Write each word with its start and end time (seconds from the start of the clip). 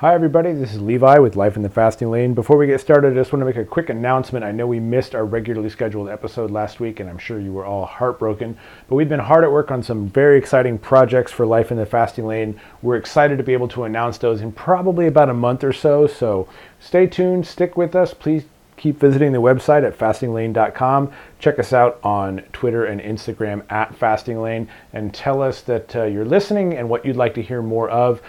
Hi, 0.00 0.14
everybody. 0.14 0.54
This 0.54 0.72
is 0.72 0.80
Levi 0.80 1.18
with 1.18 1.36
Life 1.36 1.56
in 1.56 1.62
the 1.62 1.68
Fasting 1.68 2.10
Lane. 2.10 2.32
Before 2.32 2.56
we 2.56 2.66
get 2.66 2.80
started, 2.80 3.12
I 3.12 3.16
just 3.16 3.34
want 3.34 3.42
to 3.42 3.44
make 3.44 3.56
a 3.56 3.66
quick 3.66 3.90
announcement. 3.90 4.46
I 4.46 4.50
know 4.50 4.66
we 4.66 4.80
missed 4.80 5.14
our 5.14 5.26
regularly 5.26 5.68
scheduled 5.68 6.08
episode 6.08 6.50
last 6.50 6.80
week, 6.80 7.00
and 7.00 7.10
I'm 7.10 7.18
sure 7.18 7.38
you 7.38 7.52
were 7.52 7.66
all 7.66 7.84
heartbroken. 7.84 8.56
But 8.88 8.94
we've 8.94 9.10
been 9.10 9.20
hard 9.20 9.44
at 9.44 9.52
work 9.52 9.70
on 9.70 9.82
some 9.82 10.08
very 10.08 10.38
exciting 10.38 10.78
projects 10.78 11.32
for 11.32 11.44
Life 11.44 11.70
in 11.70 11.76
the 11.76 11.84
Fasting 11.84 12.26
Lane. 12.26 12.58
We're 12.80 12.96
excited 12.96 13.36
to 13.36 13.44
be 13.44 13.52
able 13.52 13.68
to 13.68 13.84
announce 13.84 14.16
those 14.16 14.40
in 14.40 14.52
probably 14.52 15.06
about 15.06 15.28
a 15.28 15.34
month 15.34 15.62
or 15.62 15.72
so. 15.74 16.06
So 16.06 16.48
stay 16.78 17.06
tuned, 17.06 17.46
stick 17.46 17.76
with 17.76 17.94
us. 17.94 18.14
Please 18.14 18.44
keep 18.78 18.98
visiting 18.98 19.32
the 19.32 19.42
website 19.42 19.86
at 19.86 19.98
fastinglane.com. 19.98 21.12
Check 21.38 21.58
us 21.58 21.74
out 21.74 22.00
on 22.02 22.38
Twitter 22.54 22.86
and 22.86 23.02
Instagram 23.02 23.70
at 23.70 23.92
fastinglane 23.92 24.66
and 24.94 25.12
tell 25.12 25.42
us 25.42 25.60
that 25.60 25.94
uh, 25.94 26.04
you're 26.04 26.24
listening 26.24 26.72
and 26.74 26.88
what 26.88 27.04
you'd 27.04 27.16
like 27.16 27.34
to 27.34 27.42
hear 27.42 27.60
more 27.60 27.90
of 27.90 28.22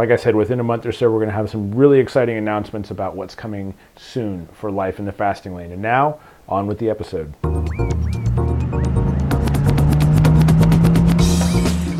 like 0.00 0.10
I 0.10 0.16
said, 0.16 0.34
within 0.34 0.60
a 0.60 0.64
month 0.64 0.86
or 0.86 0.92
so, 0.92 1.10
we're 1.10 1.18
going 1.18 1.28
to 1.28 1.34
have 1.34 1.50
some 1.50 1.74
really 1.74 1.98
exciting 1.98 2.38
announcements 2.38 2.90
about 2.90 3.16
what's 3.16 3.34
coming 3.34 3.74
soon 3.96 4.46
for 4.46 4.70
life 4.70 4.98
in 4.98 5.04
the 5.04 5.12
fasting 5.12 5.54
lane. 5.54 5.72
And 5.72 5.82
now, 5.82 6.18
on 6.48 6.66
with 6.66 6.78
the 6.78 6.88
episode. 6.88 7.34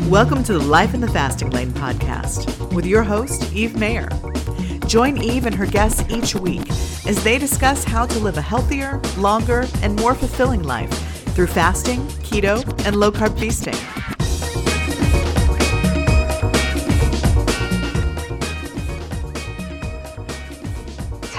Welcome 0.09 0.43
to 0.45 0.53
the 0.53 0.65
Life 0.67 0.95
in 0.95 0.99
the 0.99 1.11
Fasting 1.13 1.51
Lane 1.51 1.69
podcast 1.69 2.73
with 2.73 2.87
your 2.87 3.03
host, 3.03 3.53
Eve 3.53 3.77
Mayer. 3.77 4.09
Join 4.87 5.21
Eve 5.21 5.45
and 5.45 5.53
her 5.53 5.67
guests 5.67 6.03
each 6.09 6.33
week 6.33 6.67
as 7.05 7.23
they 7.23 7.37
discuss 7.37 7.83
how 7.83 8.07
to 8.07 8.17
live 8.17 8.35
a 8.35 8.41
healthier, 8.41 8.99
longer, 9.19 9.67
and 9.83 9.95
more 9.97 10.15
fulfilling 10.15 10.63
life 10.63 10.91
through 11.35 11.45
fasting, 11.45 11.99
keto, 12.23 12.63
and 12.83 12.95
low 12.95 13.11
carb 13.11 13.39
feasting. 13.39 13.75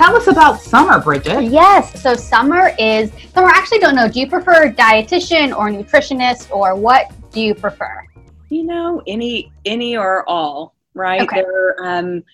Tell 0.02 0.16
us 0.16 0.27
about 0.27 0.61
summer, 0.61 1.00
Bridget. 1.00 1.45
Yes. 1.45 2.03
So 2.03 2.14
summer 2.14 2.72
is 2.78 3.12
summer. 3.33 3.48
I 3.48 3.56
actually 3.56 3.78
don't 3.78 3.95
know. 3.95 4.09
Do 4.09 4.19
you 4.19 4.28
prefer 4.28 4.69
dietitian 4.72 5.56
or 5.56 5.69
nutritionist, 5.69 6.50
or 6.50 6.75
what 6.75 7.12
do 7.31 7.41
you 7.41 7.55
prefer? 7.55 8.05
You 8.48 8.64
know, 8.64 9.03
any 9.06 9.53
any 9.64 9.97
or 9.97 10.28
all, 10.28 10.75
right? 10.94 11.22
Okay. 11.22 11.42
They're, 11.42 11.77
um, 11.84 12.25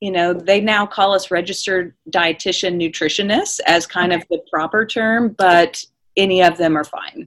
you 0.00 0.10
know, 0.10 0.34
they 0.34 0.60
now 0.60 0.84
call 0.84 1.14
us 1.14 1.30
registered 1.30 1.94
dietitian 2.10 2.76
nutritionists 2.76 3.58
as 3.66 3.86
kind 3.86 4.12
okay. 4.12 4.20
of 4.20 4.28
the 4.28 4.40
proper 4.52 4.84
term, 4.84 5.34
but 5.38 5.82
any 6.18 6.42
of 6.42 6.58
them 6.58 6.76
are 6.76 6.84
fine. 6.84 7.26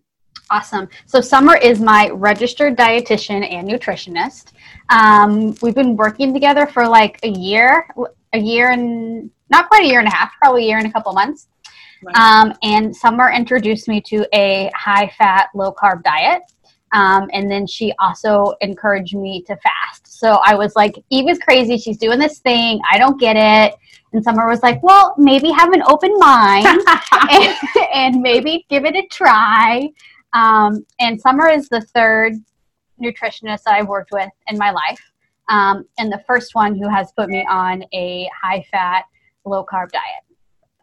Awesome. 0.50 0.88
So 1.08 1.20
Summer 1.20 1.58
is 1.58 1.82
my 1.82 2.09
registered 2.09 2.78
dietitian 2.78 3.52
and 3.52 3.67
nutritionist. 3.67 4.54
Um, 4.89 5.56
we've 5.61 5.76
been 5.76 5.98
working 5.98 6.34
together 6.34 6.67
for 6.67 6.88
like 6.88 7.20
a 7.23 7.30
year, 7.30 7.89
a 8.38 8.42
year 8.42 8.72
and 8.72 9.30
not 9.50 9.68
quite 9.68 9.84
a 9.84 9.88
year 9.88 10.00
and 10.00 10.08
a 10.08 10.12
half, 10.12 10.32
probably 10.42 10.64
a 10.64 10.68
year 10.68 10.78
and 10.78 10.88
a 10.88 10.92
couple 10.92 11.14
months. 11.14 11.48
Right. 12.04 12.16
Um, 12.16 12.54
and 12.64 12.96
Summer 12.96 13.32
introduced 13.32 13.88
me 13.88 14.02
to 14.08 14.28
a 14.34 14.70
high 14.76 15.12
fat, 15.18 15.50
low 15.56 15.74
carb 15.74 16.04
diet. 16.04 16.44
Um, 16.94 17.30
and 17.34 17.52
then 17.52 17.68
she 17.68 17.94
also 18.00 18.54
encouraged 18.62 19.16
me 19.16 19.42
to 19.44 19.58
fast. 19.58 20.08
So 20.20 20.40
I 20.46 20.56
was 20.56 20.76
like, 20.76 20.96
Eve 21.10 21.30
is 21.30 21.40
crazy. 21.40 21.78
She's 21.78 21.98
doing 21.98 22.20
this 22.20 22.40
thing. 22.40 22.80
I 22.90 22.98
don't 22.98 23.20
get 23.20 23.36
it. 23.36 23.78
And 24.14 24.24
Summer 24.24 24.48
was 24.48 24.64
like, 24.64 24.82
well, 24.84 25.14
maybe 25.18 25.52
have 25.52 25.74
an 25.74 25.84
open 25.84 26.18
mind 26.18 26.66
and, 27.30 27.56
and, 27.94 28.22
maybe 28.22 28.66
give 28.70 28.86
it 28.86 28.96
a 28.96 29.06
try. 29.12 29.90
Um, 30.34 30.86
and 31.00 31.20
Summer 31.20 31.50
is 31.50 31.68
the 31.68 31.82
third 31.82 32.34
nutritionist 33.02 33.64
I've 33.68 33.88
worked 33.88 34.12
with 34.12 34.30
in 34.48 34.58
my 34.58 34.72
life. 34.72 35.02
Um, 35.50 35.86
and 35.98 36.12
the 36.12 36.22
first 36.28 36.56
one 36.56 36.76
who 36.76 36.90
has 36.90 37.12
put 37.14 37.30
me 37.30 37.45
on 37.50 37.84
a 37.94 38.30
high 38.42 38.66
fat, 38.72 39.06
low 39.45 39.66
carb 39.66 39.92
diet. 39.92 40.23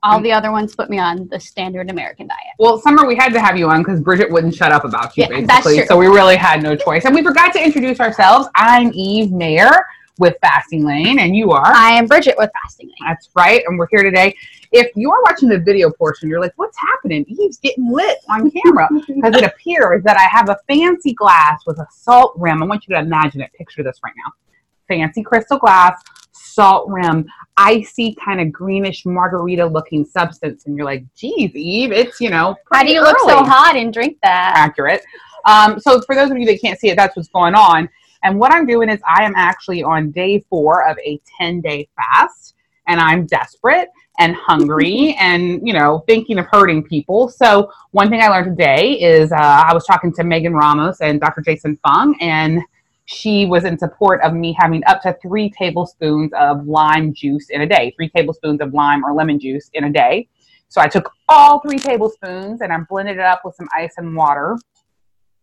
All 0.03 0.21
the 0.21 0.33
other 0.33 0.53
ones 0.53 0.75
put 0.75 0.91
me 0.91 0.99
on 0.99 1.29
the 1.29 1.41
standard 1.41 1.89
American 1.89 2.27
diet. 2.27 2.53
Well, 2.59 2.79
Summer, 2.79 3.07
we 3.07 3.17
had 3.17 3.33
to 3.33 3.41
have 3.41 3.57
you 3.57 3.71
on 3.71 3.83
because 3.83 4.01
Bridget 4.01 4.31
wouldn't 4.31 4.55
shut 4.55 4.71
up 4.71 4.85
about 4.85 5.17
you, 5.17 5.27
yeah, 5.31 5.41
basically. 5.41 5.87
So 5.87 5.97
we 5.97 6.09
really 6.09 6.37
had 6.37 6.63
no 6.63 6.77
choice. 6.77 7.07
And 7.07 7.15
we 7.15 7.23
forgot 7.23 7.55
to 7.55 7.65
introduce 7.65 8.01
ourselves. 8.01 8.49
I'm 8.55 8.91
Eve 8.93 9.33
Mayer 9.33 9.71
with 10.19 10.37
Fasting 10.43 10.85
Lane, 10.85 11.19
and 11.19 11.35
you 11.35 11.53
are? 11.53 11.67
I 11.67 11.93
am 11.93 12.07
Bridget 12.07 12.37
with 12.37 12.51
Fasting 12.63 12.89
Lane. 12.89 13.09
That's 13.09 13.31
right, 13.35 13.63
and 13.67 13.79
we're 13.79 13.89
here 13.91 14.03
today. 14.03 14.37
If 14.73 14.91
you 14.95 15.11
are 15.11 15.23
watching 15.23 15.49
the 15.49 15.59
video 15.59 15.91
portion, 15.91 16.29
you're 16.29 16.41
like, 16.41 16.53
what's 16.57 16.77
happening? 16.79 17.25
Eve's 17.27 17.59
getting 17.59 17.91
lit 17.91 18.19
on 18.29 18.51
camera 18.51 18.89
because 19.07 19.37
it 19.37 19.45
appears 19.45 20.03
that 20.05 20.17
I 20.19 20.25
have 20.25 20.51
a 20.51 20.59
fancy 20.69 21.15
glass 21.15 21.63
with 21.67 21.79
a 21.79 21.87
salt 21.91 22.35
rim. 22.37 22.63
I 22.63 22.67
want 22.67 22.87
you 22.87 22.95
to 22.95 23.01
imagine 23.01 23.41
it. 23.41 23.53
Picture 23.55 23.83
this 23.83 23.99
right 24.05 24.15
now. 24.25 24.33
Fancy 24.89 25.23
crystal 25.23 25.59
glass 25.59 26.03
salt 26.55 26.89
rim, 26.89 27.27
icy 27.57 28.17
kind 28.25 28.41
of 28.41 28.53
greenish 28.53 29.05
margarita 29.05 29.67
looking 29.67 30.05
substance. 30.05 30.67
And 30.67 30.77
you're 30.77 30.87
like, 30.87 31.05
geez, 31.15 31.55
Eve, 31.55 31.93
it's, 31.93 32.21
you 32.21 32.31
know, 32.31 32.57
how 32.73 32.83
do 32.83 32.93
you 32.93 33.01
early. 33.01 33.09
look 33.09 33.19
so 33.21 33.45
hot 33.45 33.77
and 33.77 33.93
drink 33.93 34.19
that? 34.23 34.53
Accurate. 34.57 35.03
Um, 35.47 35.79
so 35.79 36.01
for 36.03 36.15
those 36.15 36.31
of 36.31 36.39
you 36.39 36.47
that 36.47 36.61
can't 36.61 36.79
see 36.79 36.89
it, 36.89 36.97
that's 36.97 37.17
what's 37.17 37.29
going 37.29 37.55
on. 37.55 37.89
And 38.23 38.39
what 38.39 38.53
I'm 38.53 38.67
doing 38.67 38.89
is 38.89 39.01
I 39.07 39.25
am 39.25 39.35
actually 39.37 39.83
on 39.83 40.11
day 40.11 40.41
four 40.49 40.89
of 40.89 40.97
a 40.99 41.21
10 41.39 41.61
day 41.61 41.89
fast 41.97 42.55
and 42.87 43.01
I'm 43.01 43.27
desperate 43.27 43.89
and 44.19 44.35
hungry 44.35 45.17
and, 45.21 45.67
you 45.67 45.75
know, 45.75 46.05
thinking 46.07 46.39
of 46.39 46.47
hurting 46.47 46.85
people. 46.85 47.29
So 47.29 47.71
one 47.91 48.09
thing 48.09 48.23
I 48.23 48.29
learned 48.29 48.57
today 48.57 48.93
is 49.01 49.33
uh, 49.33 49.37
I 49.37 49.75
was 49.75 49.85
talking 49.85 50.13
to 50.15 50.25
Megan 50.25 50.55
Ramos 50.55 51.01
and 51.01 51.21
Dr. 51.21 51.43
Jason 51.43 51.79
Fung 51.87 52.17
and 52.21 52.63
she 53.07 53.47
was 53.47 53.65
in 53.65 53.79
support 53.79 54.21
of 54.23 54.33
me 54.33 54.57
having 54.59 54.83
up 54.87 55.03
to 55.03 55.17
three 55.21 55.51
tablespoons 55.51 56.33
of 56.39 56.67
lime 56.67 57.13
juice 57.13 57.51
in 57.51 57.61
a 57.61 57.67
day, 57.67 57.93
three 57.97 58.09
tablespoons 58.09 58.61
of 58.61 58.73
lime 58.73 59.05
or 59.05 59.13
lemon 59.13 59.39
juice 59.39 59.71
in 59.75 59.85
a 59.85 59.93
day. 59.93 60.29
So 60.69 60.81
I 60.81 60.89
took 60.89 61.13
all 61.29 61.61
three 61.61 61.79
tablespoons 61.79 62.63
and 62.63 62.73
I 62.73 62.79
blended 62.89 63.19
it 63.19 63.23
up 63.23 63.43
with 63.45 63.55
some 63.55 63.69
ice 63.77 63.95
and 63.99 64.17
water. 64.17 64.57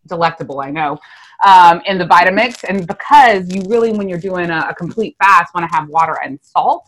Delectable, 0.08 0.60
I 0.60 0.72
know. 0.72 0.98
Um, 1.46 1.82
in 1.86 1.98
the 1.98 2.06
Vitamix. 2.06 2.64
And 2.68 2.88
because 2.88 3.54
you 3.54 3.62
really, 3.68 3.94
when 3.94 4.10
you're 4.10 4.20
doing 4.20 4.50
a, 4.50 4.68
a 4.70 4.76
complete 4.76 5.16
fast, 5.22 5.54
want 5.54 5.70
to 5.70 5.76
have 5.76 5.88
water 5.88 6.20
and 6.24 6.40
salt, 6.42 6.84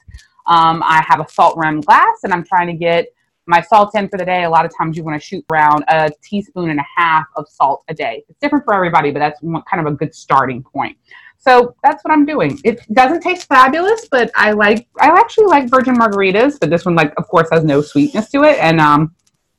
um, 0.47 0.81
I 0.83 1.03
have 1.07 1.19
a 1.19 1.29
salt 1.29 1.55
rim 1.55 1.81
glass 1.81 2.19
and 2.23 2.33
I'm 2.33 2.43
trying 2.43 2.67
to 2.67 2.73
get 2.73 3.07
my 3.45 3.61
salt 3.61 3.95
in 3.95 4.07
for 4.07 4.17
the 4.17 4.25
day, 4.25 4.43
a 4.43 4.49
lot 4.49 4.65
of 4.65 4.71
times 4.75 4.95
you 4.95 5.03
want 5.03 5.19
to 5.19 5.25
shoot 5.25 5.45
around 5.51 5.83
a 5.87 6.09
teaspoon 6.21 6.69
and 6.69 6.79
a 6.79 6.85
half 6.95 7.25
of 7.35 7.45
salt 7.49 7.83
a 7.89 7.93
day. 7.93 8.23
It's 8.29 8.39
different 8.39 8.65
for 8.65 8.73
everybody, 8.73 9.11
but 9.11 9.19
that's 9.19 9.39
kind 9.41 9.85
of 9.85 9.85
a 9.85 9.95
good 9.95 10.15
starting 10.15 10.63
point. 10.63 10.97
So 11.37 11.75
that's 11.83 12.03
what 12.05 12.13
I'm 12.13 12.25
doing. 12.25 12.57
It 12.63 12.79
doesn't 12.93 13.21
taste 13.21 13.47
fabulous, 13.47 14.07
but 14.09 14.31
I 14.35 14.51
like 14.51 14.87
I 14.99 15.07
actually 15.07 15.47
like 15.47 15.69
virgin 15.69 15.95
margaritas, 15.95 16.57
but 16.59 16.69
this 16.69 16.85
one 16.85 16.95
like 16.95 17.13
of 17.17 17.27
course 17.27 17.49
has 17.51 17.65
no 17.65 17.81
sweetness 17.81 18.29
to 18.31 18.43
it, 18.43 18.57
and 18.59 18.79
um, 18.79 19.13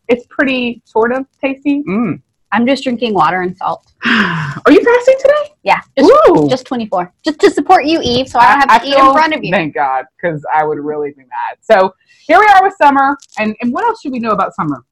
it's 0.09 0.27
pretty 0.31 0.81
sort 0.87 1.13
of 1.13 1.27
tasty. 1.43 1.83
Mm. 1.83 2.23
I'm 2.55 2.69
just 2.69 2.85
drinking 2.85 3.15
water 3.15 3.41
and 3.41 3.57
salt. 3.57 3.93
Are 4.05 4.71
you 4.71 4.81
fasting 4.85 5.17
today? 5.21 5.55
Yeah, 5.65 5.81
just, 5.99 6.13
Ooh. 6.29 6.49
just 6.49 6.65
24. 6.67 7.13
Just 7.25 7.41
to 7.41 7.51
support 7.51 7.85
you, 7.85 8.01
Eve, 8.01 8.29
so 8.29 8.39
I 8.39 8.53
don't 8.53 8.71
have 8.71 8.81
to 8.81 8.87
I 8.87 8.89
eat 8.89 8.95
feel, 8.95 9.09
in 9.09 9.13
front 9.13 9.35
of 9.35 9.43
you. 9.43 9.51
Thank 9.51 9.75
God, 9.75 10.05
because 10.17 10.41
I 10.55 10.63
would 10.63 10.79
really 10.79 11.11
be 11.11 11.23
mad. 11.23 11.59
So 11.61 11.93
here 12.29 12.39
we 12.39 12.47
are 12.47 12.63
with 12.63 12.75
summer. 12.81 13.19
And, 13.39 13.57
and 13.61 13.73
what 13.73 13.85
else 13.85 14.01
should 14.01 14.13
we 14.13 14.21
know 14.21 14.31
about 14.31 14.55
summer? 14.55 14.85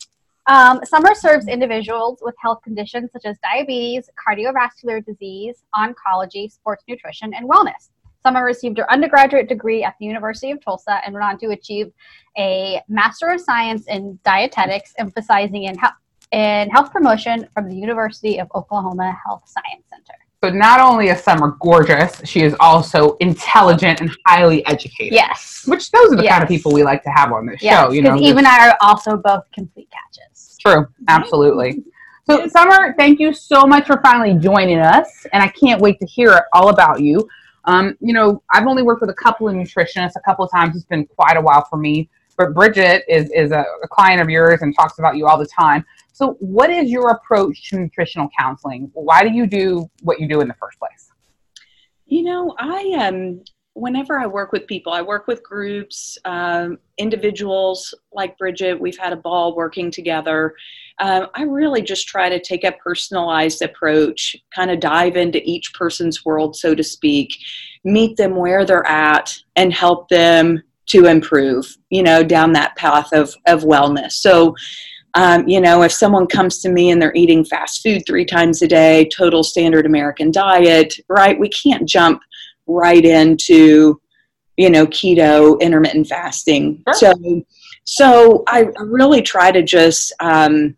Um, 0.49 0.81
summer 0.85 1.15
serves 1.15 1.47
individuals 1.47 2.19
with 2.21 2.35
health 2.43 2.59
conditions 2.65 3.11
such 3.13 3.27
as 3.27 3.39
diabetes, 3.45 4.11
cardiovascular 4.29 5.05
disease, 5.05 5.63
oncology, 5.73 6.51
sports 6.51 6.83
nutrition, 6.89 7.33
and 7.33 7.49
wellness. 7.49 7.91
Summer 8.25 8.45
received 8.45 8.79
her 8.79 8.93
undergraduate 8.93 9.49
degree 9.49 9.85
at 9.85 9.95
the 10.01 10.07
University 10.07 10.51
of 10.51 10.61
Tulsa 10.65 11.01
and 11.05 11.15
went 11.15 11.25
on 11.25 11.39
to 11.39 11.51
achieve 11.51 11.93
a 12.37 12.81
Master 12.89 13.29
of 13.29 13.41
Science 13.41 13.87
in 13.87 14.19
Dietetics, 14.25 14.95
emphasizing 14.99 15.65
in 15.65 15.79
health 15.79 15.95
in 16.33 16.71
health 16.71 16.93
promotion 16.93 17.47
from 17.55 17.69
the 17.69 17.77
University 17.77 18.39
of 18.41 18.49
Oklahoma 18.55 19.17
Health 19.25 19.43
Science 19.47 19.85
Center. 19.89 20.19
So 20.43 20.51
not 20.51 20.81
only 20.81 21.09
is 21.09 21.23
Summer 21.23 21.57
gorgeous, 21.61 22.21
she 22.25 22.43
is 22.43 22.57
also 22.59 23.17
intelligent 23.19 24.01
and 24.01 24.11
highly 24.27 24.67
educated. 24.67 25.13
Yes. 25.13 25.63
Which 25.67 25.93
those 25.93 26.13
are 26.13 26.17
the 26.17 26.25
yes. 26.25 26.33
kind 26.33 26.43
of 26.43 26.49
people 26.49 26.73
we 26.73 26.83
like 26.83 27.05
to 27.05 27.11
have 27.11 27.33
on 27.33 27.47
this 27.47 27.63
yes, 27.63 27.79
show. 27.79 27.93
You 27.93 28.03
know, 28.03 28.17
Eve 28.17 28.39
and 28.39 28.47
I 28.47 28.71
are 28.71 28.77
also 28.81 29.17
both 29.17 29.45
complete 29.55 29.89
catches. 29.91 30.57
True, 30.59 30.89
absolutely. 31.07 31.85
So 32.29 32.49
Summer, 32.49 32.95
thank 32.99 33.21
you 33.21 33.33
so 33.33 33.67
much 33.67 33.87
for 33.87 34.01
finally 34.01 34.35
joining 34.35 34.79
us, 34.79 35.27
and 35.33 35.43
I 35.43 35.49
can't 35.49 35.81
wait 35.81 36.01
to 36.01 36.07
hear 36.07 36.47
all 36.53 36.71
about 36.71 37.01
you. 37.01 37.29
Um, 37.65 37.97
you 38.01 38.13
know, 38.13 38.43
I've 38.51 38.67
only 38.67 38.83
worked 38.83 39.01
with 39.01 39.11
a 39.11 39.15
couple 39.15 39.49
of 39.49 39.55
nutritionists 39.55 40.17
a 40.17 40.21
couple 40.21 40.45
of 40.45 40.51
times. 40.51 40.75
It's 40.75 40.85
been 40.85 41.07
quite 41.07 41.37
a 41.37 41.41
while 41.41 41.65
for 41.71 41.77
me. 41.77 42.09
But 42.37 42.55
Bridget 42.55 43.05
is, 43.09 43.31
is 43.31 43.53
a, 43.53 43.65
a 43.83 43.89
client 43.89 44.21
of 44.21 44.31
yours 44.31 44.63
and 44.63 44.75
talks 44.75 44.99
about 44.99 45.17
you 45.17 45.27
all 45.27 45.39
the 45.39 45.47
time. 45.47 45.85
So, 46.13 46.37
what 46.41 46.71
is 46.71 46.91
your 46.91 47.11
approach 47.11 47.71
to 47.71 47.79
nutritional 47.79 48.29
counseling? 48.39 48.91
Why 48.95 49.23
do 49.23 49.31
you 49.31 49.47
do 49.47 49.91
what 50.03 50.21
you 50.21 50.29
do 50.29 50.41
in 50.41 50.49
the 50.49 50.55
first 50.55 50.79
place? 50.79 51.11
You 52.07 52.23
know, 52.25 52.55
I 52.59 52.93
um, 52.99 53.43
whenever 53.75 54.19
I 54.19 54.27
work 54.27 54.53
with 54.53 54.67
people, 54.67 54.93
I 54.93 55.03
work 55.03 55.27
with 55.27 55.43
groups, 55.43 56.19
um, 56.25 56.79
individuals 56.99 57.95
like 58.13 58.37
Bridget. 58.39 58.79
We've 58.81 58.99
had 58.99 59.13
a 59.13 59.17
ball 59.17 59.57
working 59.57 59.91
together, 59.91 60.55
um, 60.99 61.29
I 61.35 61.43
really 61.43 61.83
just 61.83 62.07
try 62.07 62.29
to 62.29 62.41
take 62.41 62.65
a 62.65 62.73
personalized 62.73 63.63
approach, 63.63 64.37
kind 64.55 64.71
of 64.71 64.81
dive 64.81 65.17
into 65.17 65.41
each 65.43 65.73
person's 65.75 66.25
world, 66.25 66.57
so 66.57 66.75
to 66.75 66.83
speak, 66.83 67.31
meet 67.85 68.17
them 68.17 68.37
where 68.37 68.65
they're 68.65 68.87
at, 68.87 69.37
and 69.57 69.73
help 69.73 70.09
them 70.09 70.63
to 70.87 71.07
improve, 71.07 71.77
you 71.91 72.03
know, 72.03 72.23
down 72.23 72.53
that 72.53 72.77
path 72.77 73.13
of, 73.13 73.35
of 73.47 73.63
wellness. 73.63 74.13
So, 74.13 74.55
um, 75.15 75.47
you 75.47 75.61
know, 75.61 75.83
if 75.83 75.93
someone 75.93 76.27
comes 76.27 76.61
to 76.61 76.71
me 76.71 76.91
and 76.91 77.01
they're 77.01 77.15
eating 77.15 77.45
fast 77.45 77.83
food 77.83 78.03
three 78.07 78.25
times 78.25 78.63
a 78.63 78.69
day, 78.69 79.09
total 79.15 79.43
standard 79.43 79.85
American 79.85 80.31
diet, 80.31 80.95
right? 81.09 81.39
We 81.39 81.51
can't 81.51 81.87
jump 81.89 82.23
right 82.67 83.05
into, 83.05 84.01
you 84.57 84.71
know, 84.71 84.87
keto, 84.87 85.61
intermittent 85.61 86.07
fasting. 86.07 86.83
Sure. 86.99 87.15
So, 87.15 87.45
so 87.85 88.45
I 88.49 88.69
really 88.81 89.21
try 89.21 89.53
to 89.53 89.63
just 89.63 90.15
um, 90.21 90.77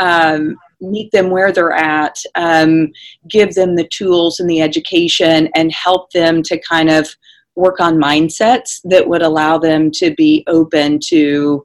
um, 0.00 0.56
meet 0.80 1.10
them 1.12 1.30
where 1.30 1.52
they're 1.52 1.72
at, 1.72 2.16
um, 2.34 2.90
give 3.28 3.54
them 3.54 3.76
the 3.76 3.88
tools 3.88 4.40
and 4.40 4.50
the 4.50 4.62
education, 4.62 5.48
and 5.54 5.70
help 5.72 6.10
them 6.10 6.42
to 6.44 6.60
kind 6.68 6.90
of 6.90 7.08
work 7.54 7.80
on 7.80 8.00
mindsets 8.00 8.80
that 8.84 9.08
would 9.08 9.22
allow 9.22 9.58
them 9.58 9.90
to 9.90 10.14
be 10.14 10.44
open 10.46 10.98
to 11.08 11.64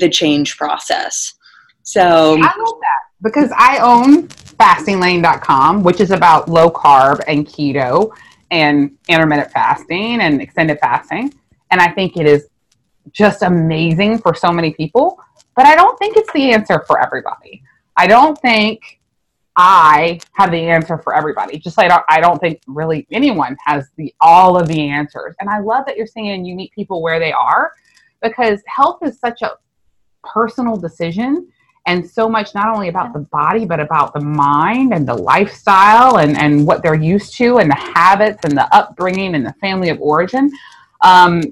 the 0.00 0.08
change 0.08 0.56
process. 0.56 1.34
So 1.82 2.36
I 2.36 2.56
love 2.58 2.78
that 2.80 3.00
because 3.22 3.50
I 3.56 3.78
own 3.78 4.28
fastinglane.com, 4.28 5.82
which 5.82 6.00
is 6.00 6.10
about 6.10 6.48
low 6.48 6.70
carb 6.70 7.22
and 7.26 7.46
keto 7.46 8.12
and 8.50 8.96
intermittent 9.08 9.50
fasting 9.52 10.20
and 10.20 10.40
extended 10.40 10.78
fasting. 10.80 11.32
And 11.70 11.80
I 11.80 11.88
think 11.88 12.16
it 12.16 12.26
is 12.26 12.48
just 13.12 13.42
amazing 13.42 14.18
for 14.18 14.34
so 14.34 14.52
many 14.52 14.72
people, 14.72 15.18
but 15.56 15.66
I 15.66 15.74
don't 15.74 15.98
think 15.98 16.16
it's 16.16 16.32
the 16.32 16.52
answer 16.52 16.84
for 16.86 17.02
everybody. 17.02 17.62
I 17.96 18.06
don't 18.06 18.38
think 18.40 19.00
I 19.56 20.20
have 20.32 20.50
the 20.50 20.68
answer 20.68 20.96
for 20.98 21.14
everybody. 21.14 21.58
Just 21.58 21.76
like 21.76 21.90
I 22.08 22.20
don't 22.20 22.38
think 22.38 22.62
really 22.66 23.06
anyone 23.10 23.56
has 23.64 23.88
the 23.96 24.14
all 24.20 24.56
of 24.56 24.68
the 24.68 24.88
answers. 24.88 25.34
And 25.40 25.50
I 25.50 25.58
love 25.58 25.84
that 25.86 25.96
you're 25.96 26.06
saying 26.06 26.44
you 26.44 26.54
meet 26.54 26.72
people 26.72 27.02
where 27.02 27.18
they 27.18 27.32
are 27.32 27.72
because 28.22 28.62
health 28.66 29.00
is 29.02 29.18
such 29.18 29.42
a 29.42 29.52
personal 30.22 30.76
decision 30.76 31.48
and 31.86 32.08
so 32.08 32.28
much 32.28 32.54
not 32.54 32.74
only 32.74 32.88
about 32.88 33.12
the 33.12 33.20
body 33.20 33.64
but 33.64 33.80
about 33.80 34.12
the 34.12 34.20
mind 34.20 34.92
and 34.92 35.06
the 35.06 35.14
lifestyle 35.14 36.18
and, 36.18 36.36
and 36.38 36.66
what 36.66 36.82
they're 36.82 36.94
used 36.94 37.34
to 37.36 37.58
and 37.58 37.70
the 37.70 37.92
habits 37.94 38.44
and 38.44 38.56
the 38.56 38.74
upbringing 38.74 39.34
and 39.34 39.44
the 39.44 39.54
family 39.54 39.88
of 39.88 40.00
origin. 40.00 40.50
Um, 41.02 41.42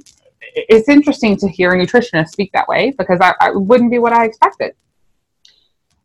it's 0.40 0.88
interesting 0.88 1.36
to 1.38 1.48
hear 1.48 1.72
a 1.72 1.76
nutritionist 1.76 2.28
speak 2.28 2.52
that 2.52 2.68
way 2.68 2.92
because 2.98 3.20
I, 3.20 3.34
I 3.40 3.50
wouldn't 3.50 3.90
be 3.90 3.98
what 3.98 4.12
i 4.12 4.24
expected. 4.24 4.74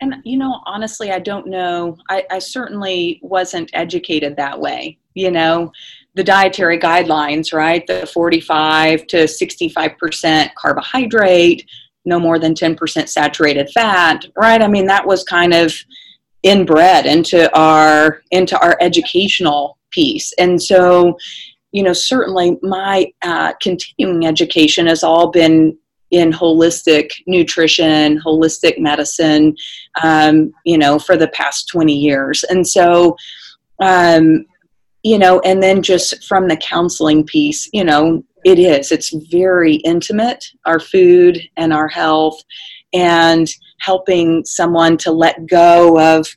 And 0.01 0.15
you 0.23 0.37
know 0.37 0.61
honestly 0.65 1.11
i 1.11 1.19
don't 1.19 1.47
know. 1.47 1.97
I, 2.09 2.25
I, 2.31 2.39
certainly 2.39 3.19
wasn't 3.21 3.69
educated 3.73 4.35
that 4.37 4.59
way 4.59 4.99
you 5.13 5.31
know? 5.31 5.71
The 6.15 6.23
dietary 6.23 6.77
guidelines 6.77 7.53
right? 7.53 7.85
The 7.87 8.05
45 8.05 9.07
to 9.07 9.17
65% 9.23 10.53
carbohydrate 10.55 11.67
no 12.05 12.19
more 12.19 12.39
than 12.39 12.53
10% 12.53 13.07
saturated 13.07 13.69
fat 13.71 14.25
right 14.35 14.61
i 14.61 14.67
mean 14.67 14.85
that 14.85 15.05
was 15.05 15.23
kind 15.23 15.53
of 15.53 15.73
inbred 16.43 17.05
into 17.05 17.53
our 17.57 18.21
into 18.31 18.59
our 18.59 18.77
educational 18.81 19.77
piece 19.91 20.33
and 20.37 20.61
so 20.61 21.17
you 21.71 21.83
know 21.83 21.93
certainly 21.93 22.57
my 22.61 23.11
uh, 23.21 23.53
continuing 23.61 24.25
education 24.25 24.87
has 24.87 25.03
all 25.03 25.31
been 25.31 25.77
in 26.13 26.31
holistic 26.31 27.09
nutrition, 27.25 28.21
holistic 28.21 28.77
medicine, 28.77 29.55
um, 30.03 30.53
you 30.63 30.77
know, 30.77 30.99
for 30.99 31.17
the 31.17 31.27
past 31.29 31.67
20 31.69 31.91
years. 31.91 32.43
And 32.43 32.65
so, 32.65 33.17
um, 33.79 34.45
you 35.01 35.17
know, 35.17 35.39
and 35.39 35.61
then 35.61 35.81
just 35.81 36.23
from 36.25 36.47
the 36.47 36.57
counseling 36.57 37.25
piece, 37.25 37.67
you 37.73 37.83
know, 37.83 38.23
it 38.43 38.59
is, 38.59 38.91
it's 38.91 39.13
very 39.31 39.75
intimate, 39.75 40.43
our 40.65 40.79
food 40.79 41.39
and 41.57 41.73
our 41.73 41.87
health, 41.87 42.41
and 42.93 43.47
helping 43.79 44.45
someone 44.45 44.97
to 44.97 45.11
let 45.11 45.45
go 45.47 45.99
of, 45.99 46.27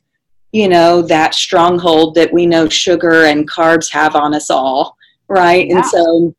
you 0.51 0.67
know, 0.67 1.01
that 1.01 1.35
stronghold 1.35 2.15
that 2.15 2.31
we 2.31 2.45
know 2.45 2.67
sugar 2.67 3.25
and 3.25 3.49
carbs 3.49 3.91
have 3.91 4.15
on 4.15 4.33
us 4.33 4.49
all, 4.49 4.95
right? 5.27 5.67
Yeah. 5.67 5.77
And 5.77 5.85
so, 5.85 6.35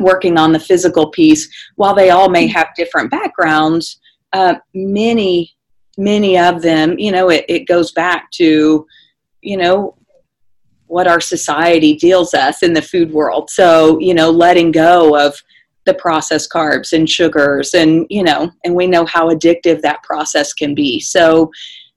working 0.00 0.36
on 0.36 0.52
the 0.52 0.58
physical 0.58 1.10
piece, 1.10 1.48
while 1.76 1.94
they 1.94 2.10
all 2.10 2.28
may 2.28 2.46
have 2.48 2.74
different 2.76 3.10
backgrounds, 3.10 4.00
uh, 4.32 4.56
many, 4.74 5.54
many 5.96 6.36
of 6.36 6.60
them, 6.62 6.98
you 6.98 7.12
know, 7.12 7.30
it, 7.30 7.44
it 7.48 7.68
goes 7.68 7.92
back 7.92 8.30
to, 8.32 8.84
you 9.40 9.56
know, 9.56 9.96
what 10.94 11.08
our 11.08 11.20
society 11.20 11.96
deals 11.96 12.34
us 12.34 12.62
in 12.62 12.72
the 12.72 12.80
food 12.80 13.12
world. 13.12 13.50
So, 13.50 13.98
you 13.98 14.14
know, 14.14 14.30
letting 14.30 14.70
go 14.70 15.18
of 15.18 15.34
the 15.86 15.94
processed 15.94 16.52
carbs 16.52 16.92
and 16.92 17.10
sugars 17.10 17.74
and, 17.74 18.06
you 18.10 18.22
know, 18.22 18.52
and 18.62 18.76
we 18.76 18.86
know 18.86 19.04
how 19.04 19.28
addictive 19.28 19.82
that 19.82 20.04
process 20.04 20.52
can 20.52 20.72
be. 20.72 21.00
So, 21.00 21.50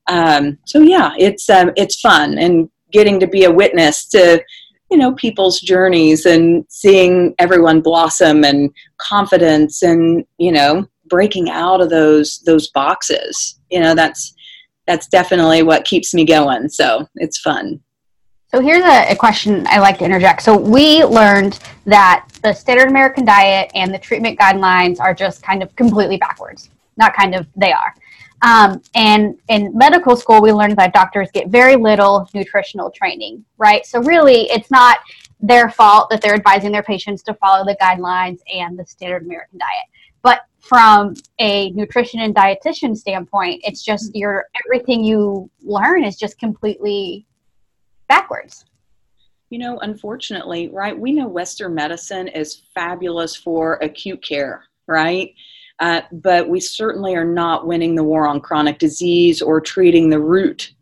um, 0.07 0.57
so 0.65 0.79
yeah, 0.79 1.11
it's, 1.19 1.47
um, 1.47 1.69
it's 1.77 2.01
fun 2.01 2.39
and 2.39 2.71
getting 2.91 3.19
to 3.19 3.27
be 3.27 3.43
a 3.43 3.51
witness 3.51 4.07
to, 4.07 4.43
you 4.89 4.97
know 4.97 5.13
people's 5.15 5.59
journeys 5.59 6.25
and 6.25 6.65
seeing 6.69 7.35
everyone 7.39 7.81
blossom 7.81 8.45
and 8.45 8.71
confidence 9.01 9.83
and 9.83 10.23
you 10.37 10.49
know 10.49 10.87
breaking 11.09 11.49
out 11.49 11.81
of 11.81 11.89
those 11.89 12.39
those 12.45 12.69
boxes 12.69 13.59
you 13.69 13.81
know 13.81 13.93
that's 13.93 14.33
that's 14.85 15.09
definitely 15.09 15.61
what 15.61 15.83
keeps 15.83 16.13
me 16.13 16.23
going 16.23 16.69
so 16.69 17.05
it's 17.15 17.37
fun 17.37 17.81
so 18.49 18.61
here's 18.61 18.83
a, 18.83 19.11
a, 19.11 19.15
question 19.15 19.65
I 19.67 19.79
like 19.79 19.97
to 19.99 20.05
interject. 20.05 20.41
So 20.41 20.57
we 20.57 21.03
learned 21.03 21.59
that 21.85 22.27
the 22.43 22.53
standard 22.53 22.87
American 22.87 23.25
diet 23.25 23.69
and 23.75 23.93
the 23.93 23.99
treatment 23.99 24.39
guidelines 24.39 24.99
are 25.01 25.13
just 25.13 25.43
kind 25.43 25.61
of 25.61 25.75
completely 25.75 26.17
backwards. 26.17 26.69
Not 26.95 27.13
kind 27.13 27.35
of, 27.35 27.45
they 27.57 27.73
are. 27.73 27.93
Um, 28.41 28.81
and 28.95 29.37
in 29.49 29.75
medical 29.75 30.15
school, 30.15 30.41
we 30.41 30.53
learned 30.53 30.77
that 30.77 30.93
doctors 30.93 31.29
get 31.33 31.49
very 31.49 31.75
little 31.75 32.29
nutritional 32.33 32.89
training, 32.89 33.43
right? 33.57 33.85
So 33.85 34.01
really, 34.01 34.49
it's 34.49 34.71
not 34.71 34.99
their 35.39 35.69
fault 35.69 36.09
that 36.09 36.21
they're 36.21 36.35
advising 36.35 36.71
their 36.71 36.83
patients 36.83 37.23
to 37.23 37.33
follow 37.33 37.65
the 37.65 37.75
guidelines 37.81 38.39
and 38.53 38.79
the 38.79 38.85
standard 38.85 39.23
American 39.23 39.59
diet. 39.59 39.87
But 40.21 40.41
from 40.59 41.15
a 41.39 41.71
nutrition 41.71 42.21
and 42.21 42.33
dietitian 42.33 42.95
standpoint, 42.95 43.61
it's 43.65 43.83
just 43.83 44.15
your 44.15 44.45
everything 44.65 45.03
you 45.03 45.49
learn 45.61 46.03
is 46.03 46.15
just 46.15 46.39
completely 46.39 47.25
backwards. 48.07 48.65
You 49.49 49.59
know, 49.59 49.79
unfortunately, 49.79 50.69
right? 50.69 50.97
We 50.97 51.13
know 51.13 51.27
Western 51.27 51.73
medicine 51.73 52.27
is 52.27 52.63
fabulous 52.73 53.35
for 53.35 53.75
acute 53.75 54.21
care, 54.23 54.65
right? 54.87 55.33
Uh, 55.79 56.01
but 56.11 56.49
we 56.49 56.59
certainly 56.59 57.15
are 57.15 57.25
not 57.25 57.67
winning 57.67 57.95
the 57.95 58.03
war 58.03 58.27
on 58.27 58.41
chronic 58.41 58.79
disease 58.79 59.41
or 59.41 59.61
treating 59.61 60.09
the 60.09 60.19
root 60.19 60.73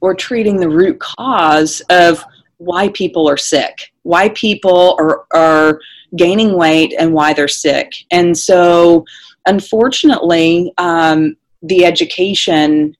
or 0.00 0.14
treating 0.14 0.58
the 0.58 0.68
root 0.68 0.98
cause 0.98 1.80
of 1.90 2.24
why 2.58 2.88
people 2.88 3.28
are 3.28 3.36
sick, 3.36 3.92
why 4.02 4.28
people 4.30 4.96
are, 4.98 5.24
are 5.32 5.80
gaining 6.16 6.56
weight, 6.56 6.94
and 6.98 7.12
why 7.12 7.32
they're 7.32 7.48
sick. 7.48 7.92
And 8.10 8.36
so, 8.36 9.04
unfortunately, 9.46 10.72
um, 10.78 11.36
the 11.62 11.84
education 11.84 12.96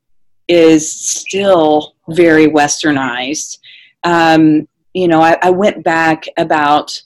is 0.49 0.90
still 0.90 1.95
very 2.09 2.47
westernized. 2.47 3.59
Um, 4.05 4.67
you 4.95 5.09
know, 5.09 5.21
I, 5.21 5.38
I, 5.43 5.50
went 5.50 5.85
back 5.85 6.25
about 6.37 7.00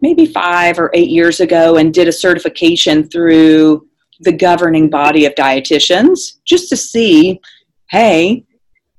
maybe 0.00 0.26
five 0.26 0.78
or 0.78 0.90
eight 0.92 1.08
years 1.08 1.40
ago 1.40 1.76
and 1.76 1.94
did 1.94 2.08
a 2.08 2.12
certification 2.12 3.08
through 3.08 3.88
the 4.20 4.32
governing 4.32 4.90
body 4.90 5.26
of 5.26 5.34
dietitians 5.34 6.38
just 6.44 6.68
to 6.68 6.76
see 6.76 7.40
hey 7.90 8.44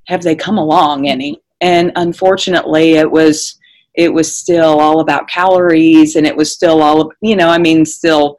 have 0.07 0.21
they 0.21 0.35
come 0.35 0.57
along 0.57 1.07
any 1.07 1.41
and 1.61 1.91
unfortunately 1.95 2.93
it 2.93 3.09
was 3.09 3.59
it 3.95 4.13
was 4.13 4.35
still 4.35 4.79
all 4.79 4.99
about 4.99 5.29
calories 5.29 6.15
and 6.15 6.27
it 6.27 6.35
was 6.35 6.51
still 6.51 6.81
all 6.81 7.11
you 7.21 7.35
know 7.35 7.49
i 7.49 7.57
mean 7.57 7.85
still 7.85 8.35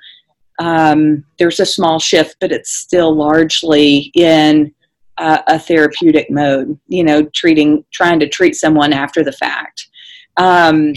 um, 0.58 1.22
there's 1.38 1.60
a 1.60 1.66
small 1.66 1.98
shift 1.98 2.36
but 2.40 2.50
it's 2.50 2.70
still 2.70 3.14
largely 3.14 4.10
in 4.14 4.72
uh, 5.18 5.42
a 5.46 5.58
therapeutic 5.58 6.30
mode 6.30 6.78
you 6.88 7.04
know 7.04 7.24
treating 7.34 7.84
trying 7.92 8.20
to 8.20 8.28
treat 8.28 8.54
someone 8.54 8.92
after 8.92 9.22
the 9.24 9.32
fact 9.32 9.88
um, 10.38 10.92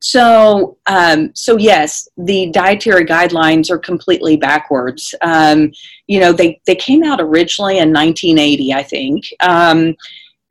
so, 0.00 0.78
um, 0.86 1.32
so 1.34 1.56
yes, 1.56 2.08
the 2.16 2.50
dietary 2.50 3.04
guidelines 3.04 3.70
are 3.70 3.78
completely 3.78 4.36
backwards. 4.36 5.14
Um, 5.22 5.72
you 6.06 6.20
know, 6.20 6.32
they 6.32 6.60
they 6.66 6.76
came 6.76 7.02
out 7.02 7.20
originally 7.20 7.78
in 7.78 7.92
1980, 7.92 8.74
I 8.74 8.82
think, 8.82 9.24
um, 9.40 9.96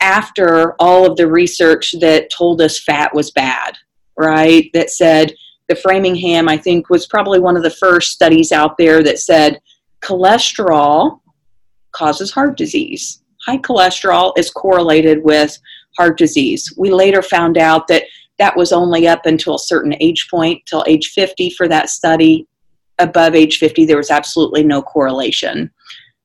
after 0.01 0.74
all 0.80 1.10
of 1.10 1.16
the 1.16 1.27
research 1.27 1.96
that 2.01 2.30
told 2.30 2.62
us 2.62 2.84
fat 2.84 3.13
was 3.16 3.32
bad, 3.32 3.77
right? 4.18 4.70
That 4.74 4.89
said 4.89 5.34
the 5.70 5.75
Framingham, 5.75 6.50
I 6.50 6.58
think, 6.58 6.89
was 6.89 7.08
probably 7.08 7.39
one 7.39 7.56
of 7.56 7.63
the 7.63 7.70
first 7.70 8.12
studies 8.12 8.51
out 8.51 8.77
there 8.77 9.01
that 9.04 9.20
said 9.20 9.62
cholesterol 10.01 11.22
causes 11.98 12.32
heart 12.32 12.58
disease. 12.58 13.22
High 13.46 13.58
cholesterol 13.58 14.34
is 14.38 14.50
correlated 14.51 15.24
with 15.24 15.58
heart 15.98 16.18
disease. 16.18 16.74
We 16.77 16.92
later 16.92 17.22
found 17.22 17.58
out 17.58 17.88
that 17.88 18.04
that 18.39 18.56
was 18.56 18.72
only 18.72 19.08
up 19.08 19.25
until 19.25 19.56
a 19.56 19.60
certain 19.60 19.96
age 20.00 20.27
point, 20.30 20.62
till 20.66 20.84
age 20.88 21.12
50 21.13 21.50
for 21.51 21.68
that 21.68 21.89
study. 21.89 22.48
Above 23.00 23.36
age 23.36 23.58
50, 23.58 23.86
there 23.86 23.98
was 23.98 24.12
absolutely 24.12 24.63
no 24.63 24.82
correlation. 24.82 25.72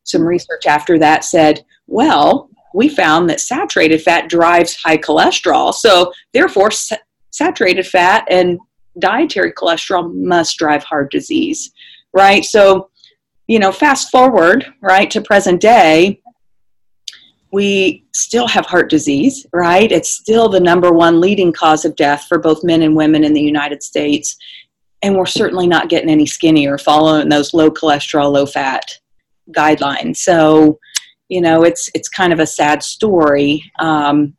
Some 0.04 0.22
research 0.22 0.66
after 0.66 0.98
that 0.98 1.24
said, 1.24 1.64
well, 1.86 2.50
we 2.74 2.88
found 2.88 3.28
that 3.28 3.40
saturated 3.40 4.02
fat 4.02 4.28
drives 4.28 4.76
high 4.76 4.96
cholesterol. 4.98 5.74
So, 5.74 6.12
therefore, 6.32 6.70
sa- 6.70 6.96
saturated 7.30 7.86
fat 7.86 8.24
and 8.30 8.58
dietary 8.98 9.52
cholesterol 9.52 10.12
must 10.14 10.58
drive 10.58 10.82
heart 10.84 11.10
disease, 11.10 11.72
right? 12.14 12.44
So, 12.44 12.90
you 13.52 13.58
know, 13.58 13.70
fast 13.70 14.10
forward, 14.10 14.64
right, 14.80 15.10
to 15.10 15.20
present 15.20 15.60
day, 15.60 16.22
we 17.52 18.02
still 18.14 18.48
have 18.48 18.64
heart 18.64 18.88
disease, 18.88 19.46
right? 19.52 19.92
It's 19.92 20.10
still 20.10 20.48
the 20.48 20.58
number 20.58 20.90
one 20.90 21.20
leading 21.20 21.52
cause 21.52 21.84
of 21.84 21.94
death 21.94 22.24
for 22.30 22.38
both 22.38 22.64
men 22.64 22.80
and 22.80 22.96
women 22.96 23.24
in 23.24 23.34
the 23.34 23.42
United 23.42 23.82
States. 23.82 24.38
And 25.02 25.14
we're 25.14 25.26
certainly 25.26 25.66
not 25.66 25.90
getting 25.90 26.08
any 26.08 26.24
skinnier 26.24 26.78
following 26.78 27.28
those 27.28 27.52
low 27.52 27.70
cholesterol, 27.70 28.32
low 28.32 28.46
fat 28.46 28.86
guidelines. 29.54 30.16
So, 30.16 30.78
you 31.28 31.42
know, 31.42 31.62
it's 31.62 31.90
it's 31.92 32.08
kind 32.08 32.32
of 32.32 32.40
a 32.40 32.46
sad 32.46 32.82
story. 32.82 33.70
Um, 33.80 34.34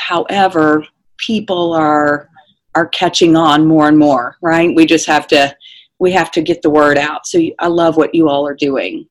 however, 0.00 0.84
people 1.16 1.74
are 1.74 2.28
are 2.74 2.88
catching 2.88 3.36
on 3.36 3.66
more 3.66 3.86
and 3.86 3.96
more, 3.96 4.36
right? 4.42 4.74
We 4.74 4.84
just 4.84 5.06
have 5.06 5.28
to 5.28 5.56
we 5.98 6.12
have 6.12 6.30
to 6.32 6.42
get 6.42 6.62
the 6.62 6.70
word 6.70 6.98
out. 6.98 7.26
So 7.26 7.40
I 7.58 7.68
love 7.68 7.96
what 7.96 8.14
you 8.14 8.28
all 8.28 8.46
are 8.46 8.54
doing. 8.54 9.08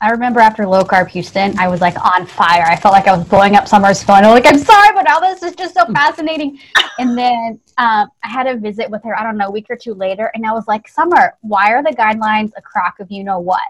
I 0.00 0.10
remember 0.10 0.38
after 0.38 0.64
low 0.64 0.84
carb 0.84 1.08
Houston, 1.08 1.58
I 1.58 1.66
was 1.66 1.80
like 1.80 1.96
on 2.04 2.24
fire. 2.24 2.62
I 2.62 2.76
felt 2.76 2.92
like 2.92 3.08
I 3.08 3.16
was 3.16 3.26
blowing 3.26 3.56
up 3.56 3.66
Summer's 3.66 4.00
phone. 4.00 4.24
I'm 4.24 4.30
like, 4.30 4.46
I'm 4.46 4.58
sorry, 4.58 4.94
but 4.94 5.10
all 5.10 5.20
this 5.20 5.42
is 5.42 5.56
just 5.56 5.74
so 5.74 5.86
fascinating. 5.86 6.60
And 7.00 7.18
then 7.18 7.60
um, 7.78 8.08
I 8.22 8.28
had 8.28 8.46
a 8.46 8.56
visit 8.56 8.88
with 8.88 9.02
her, 9.02 9.18
I 9.18 9.24
don't 9.24 9.36
know, 9.36 9.48
a 9.48 9.50
week 9.50 9.66
or 9.68 9.76
two 9.76 9.94
later, 9.94 10.30
and 10.34 10.46
I 10.46 10.52
was 10.52 10.68
like, 10.68 10.86
Summer, 10.86 11.34
why 11.40 11.72
are 11.72 11.82
the 11.82 11.90
guidelines 11.90 12.52
a 12.56 12.62
crock 12.62 13.00
of 13.00 13.10
you 13.10 13.24
know 13.24 13.40
what? 13.40 13.62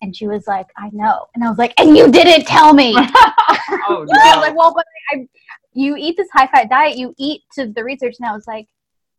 And 0.00 0.16
she 0.16 0.26
was 0.26 0.46
like, 0.46 0.68
I 0.78 0.88
know. 0.94 1.26
And 1.34 1.44
I 1.44 1.50
was 1.50 1.58
like, 1.58 1.78
and 1.78 1.94
you 1.94 2.10
didn't 2.10 2.46
tell 2.46 2.72
me. 2.72 2.94
oh, 2.96 4.06
no. 4.08 4.18
I 4.18 4.36
was 4.36 4.48
like, 4.48 4.56
well, 4.56 4.72
but 4.74 4.86
I, 5.12 5.28
you 5.74 5.94
eat 5.98 6.16
this 6.16 6.28
high 6.32 6.46
fat 6.46 6.70
diet, 6.70 6.96
you 6.96 7.14
eat 7.18 7.42
to 7.52 7.66
the 7.66 7.84
research. 7.84 8.16
And 8.18 8.26
I 8.26 8.32
was 8.32 8.46
like, 8.46 8.66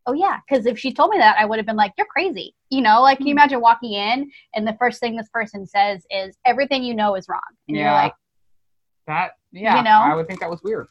oh 0.05 0.13
yeah. 0.13 0.39
Because 0.47 0.65
if 0.65 0.79
she 0.79 0.93
told 0.93 1.11
me 1.11 1.17
that, 1.17 1.37
I 1.39 1.45
would 1.45 1.57
have 1.57 1.65
been 1.65 1.75
like, 1.75 1.93
you're 1.97 2.07
crazy. 2.07 2.55
You 2.69 2.81
know, 2.81 3.01
like, 3.01 3.17
can 3.17 3.27
you 3.27 3.33
hmm. 3.33 3.39
imagine 3.39 3.61
walking 3.61 3.93
in 3.93 4.31
and 4.55 4.67
the 4.67 4.75
first 4.79 4.99
thing 4.99 5.15
this 5.15 5.29
person 5.33 5.65
says 5.65 6.05
is 6.09 6.37
everything 6.45 6.83
you 6.83 6.95
know 6.95 7.15
is 7.15 7.27
wrong. 7.29 7.39
And 7.67 7.77
you're 7.77 7.85
Yeah. 7.87 8.03
like, 8.03 8.13
that, 9.07 9.31
yeah, 9.51 9.77
You 9.77 9.83
know? 9.83 9.89
I 9.89 10.15
would 10.15 10.27
think 10.27 10.39
that 10.39 10.49
was 10.49 10.61
weird. 10.63 10.87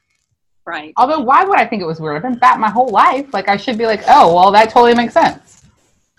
Right. 0.67 0.93
Although, 0.97 1.21
why 1.21 1.45
would 1.45 1.59
I 1.59 1.67
think 1.67 1.83
it 1.83 1.87
was 1.87 2.01
weird? 2.01 2.17
I've 2.17 2.23
been 2.23 2.39
fat 2.39 2.61
my 2.61 2.71
whole 2.71 2.89
life. 2.89 3.33
Like, 3.33 3.49
I 3.49 3.57
should 3.57 3.79
be 3.79 3.87
like, 3.87 4.03
oh, 4.09 4.35
well, 4.35 4.53
that 4.53 4.71
totally 4.71 4.95
makes 4.95 5.15
sense. 5.15 5.65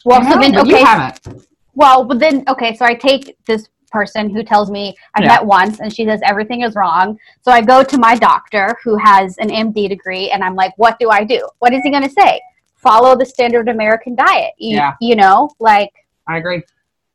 well, 0.03 0.23
so 0.23 0.39
then, 0.39 0.51
But 0.53 0.65
you 0.65 0.75
okay. 0.75 0.83
haven't. 0.83 1.45
Well, 1.75 2.03
but 2.03 2.19
then, 2.19 2.43
okay, 2.47 2.75
so 2.75 2.85
I 2.85 2.95
take 2.95 3.37
this 3.45 3.69
person 3.91 4.29
who 4.29 4.43
tells 4.43 4.71
me 4.71 4.95
I 5.15 5.21
Yeah. 5.21 5.27
met 5.27 5.45
once 5.45 5.79
and 5.79 5.93
she 5.93 6.05
says 6.05 6.21
everything 6.23 6.61
is 6.61 6.75
wrong. 6.75 7.17
So 7.41 7.51
I 7.51 7.61
go 7.61 7.83
to 7.83 7.97
my 7.97 8.15
doctor 8.15 8.77
who 8.83 8.97
has 8.97 9.37
an 9.37 9.49
MD 9.49 9.87
degree 9.87 10.31
and 10.31 10.43
I'm 10.43 10.55
like, 10.55 10.73
what 10.77 10.97
do 10.99 11.09
I 11.09 11.23
do? 11.23 11.47
What 11.59 11.73
is 11.73 11.81
he 11.83 11.91
going 11.91 12.03
to 12.03 12.09
say? 12.09 12.41
Follow 12.81 13.15
the 13.17 13.25
standard 13.25 13.69
American 13.69 14.15
diet. 14.15 14.51
You, 14.57 14.77
Yeah. 14.77 14.93
you 15.01 15.15
know, 15.15 15.49
like, 15.59 15.91
I 16.27 16.37
agree. 16.37 16.63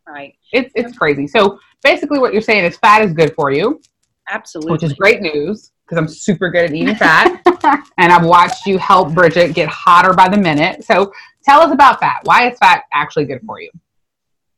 Right. 0.07 0.35
It's 0.53 0.73
it's 0.77 0.97
crazy. 0.97 1.27
So 1.27 1.59
basically, 1.83 2.19
what 2.19 2.33
you're 2.33 2.43
saying 2.43 2.65
is 2.65 2.77
fat 2.77 3.03
is 3.03 3.13
good 3.13 3.35
for 3.35 3.51
you, 3.51 3.81
Absolutely. 4.31 4.73
which 4.73 4.83
is 4.85 4.93
great 4.93 5.21
news 5.21 5.73
because 5.85 5.99
I'm 5.99 6.09
super 6.09 6.49
good 6.51 6.65
at 6.67 6.75
eating 6.75 6.95
fat, 6.97 7.41
and 7.99 8.13
I've 8.13 8.25
watched 8.25 8.67
you 8.67 8.79
help 8.79 9.15
Bridget 9.15 9.55
get 9.55 9.69
hotter 9.69 10.13
by 10.13 10.29
the 10.29 10.37
minute. 10.37 10.85
So 10.85 11.13
tell 11.45 11.61
us 11.61 11.73
about 11.73 11.99
fat. 12.01 12.21
Why 12.25 12.51
is 12.51 12.59
fat 12.59 12.85
actually 12.95 13.25
good 13.25 13.41
for 13.47 13.61
you? 13.61 13.71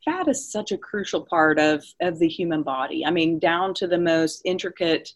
fat 0.05 0.27
is 0.27 0.51
such 0.51 0.71
a 0.71 0.77
crucial 0.77 1.21
part 1.21 1.59
of 1.59 1.83
of 2.01 2.17
the 2.19 2.27
human 2.27 2.63
body 2.63 3.05
i 3.05 3.11
mean 3.11 3.37
down 3.37 3.73
to 3.73 3.85
the 3.85 3.97
most 3.97 4.41
intricate 4.45 5.11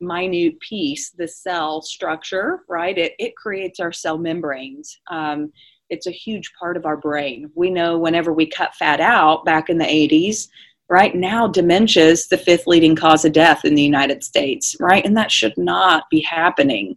minute 0.00 0.58
piece 0.60 1.10
the 1.10 1.26
cell 1.26 1.80
structure 1.80 2.60
right 2.68 2.98
it, 2.98 3.12
it 3.18 3.36
creates 3.36 3.80
our 3.80 3.92
cell 3.92 4.18
membranes 4.18 5.00
um, 5.10 5.52
it's 5.90 6.06
a 6.06 6.12
huge 6.12 6.52
part 6.58 6.76
of 6.76 6.86
our 6.86 6.96
brain 6.96 7.50
we 7.54 7.70
know 7.70 7.98
whenever 7.98 8.32
we 8.32 8.46
cut 8.46 8.74
fat 8.74 9.00
out 9.00 9.44
back 9.44 9.68
in 9.68 9.78
the 9.78 9.84
80s 9.84 10.48
right 10.88 11.14
now 11.14 11.46
dementia 11.46 12.04
is 12.04 12.28
the 12.28 12.38
fifth 12.38 12.66
leading 12.66 12.96
cause 12.96 13.24
of 13.24 13.32
death 13.32 13.64
in 13.64 13.74
the 13.74 13.82
united 13.82 14.22
states 14.22 14.76
right 14.80 15.06
and 15.06 15.16
that 15.16 15.30
should 15.30 15.56
not 15.56 16.04
be 16.10 16.20
happening 16.20 16.96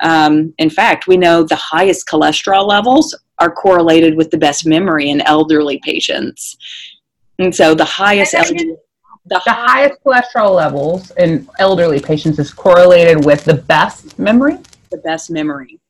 um, 0.00 0.54
in 0.58 0.70
fact 0.70 1.06
we 1.06 1.16
know 1.16 1.42
the 1.42 1.56
highest 1.56 2.06
cholesterol 2.06 2.66
levels 2.66 3.14
are 3.38 3.50
correlated 3.50 4.16
with 4.16 4.30
the 4.30 4.38
best 4.38 4.66
memory 4.66 5.10
in 5.10 5.20
elderly 5.22 5.78
patients. 5.84 6.56
And 7.38 7.54
so 7.54 7.74
the 7.74 7.84
highest 7.84 8.32
Say 8.32 8.38
that 8.38 8.46
elderly, 8.46 8.64
again? 8.70 8.76
The, 9.26 9.40
The 9.44 9.52
highest 9.52 10.02
cholesterol 10.04 10.54
levels 10.54 11.10
in 11.12 11.48
elderly 11.58 12.00
patients 12.00 12.38
is 12.38 12.52
correlated 12.52 13.24
with 13.24 13.44
the 13.44 13.54
best 13.54 14.18
memory. 14.18 14.58
the 14.90 14.98
best 14.98 15.30
memory. 15.30 15.80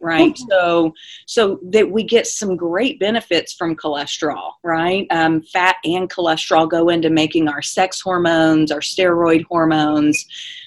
Right. 0.00 0.36
So 0.50 0.92
so 1.26 1.58
that 1.70 1.90
we 1.90 2.02
get 2.04 2.26
some 2.26 2.56
great 2.56 3.00
benefits 3.00 3.54
from 3.54 3.74
cholesterol, 3.74 4.52
right? 4.62 5.06
Um, 5.10 5.40
fat 5.40 5.76
and 5.84 6.10
cholesterol 6.10 6.68
go 6.68 6.90
into 6.90 7.08
making 7.08 7.48
our 7.48 7.62
sex 7.62 8.02
hormones, 8.02 8.70
our 8.70 8.80
steroid 8.80 9.44
hormones, 9.46 10.26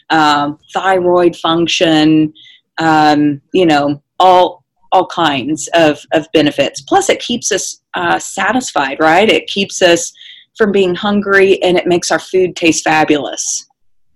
um, 0.10 0.57
thyroid 0.74 1.36
function, 1.36 2.34
um, 2.79 3.39
you 3.53 3.67
know, 3.67 4.01
all 4.19 4.65
all 4.91 5.05
kinds 5.05 5.69
of, 5.74 6.00
of 6.13 6.25
benefits. 6.34 6.81
Plus, 6.81 7.10
it 7.10 7.19
keeps 7.19 7.51
us 7.51 7.81
uh, 7.93 8.17
satisfied, 8.17 8.98
right? 9.00 9.29
It 9.29 9.46
keeps 9.48 9.81
us 9.84 10.13
from 10.57 10.71
being 10.71 10.95
hungry 10.95 11.61
and 11.63 11.77
it 11.77 11.87
makes 11.87 12.11
our 12.11 12.19
food 12.19 12.55
taste 12.55 12.83
fabulous, 12.83 13.67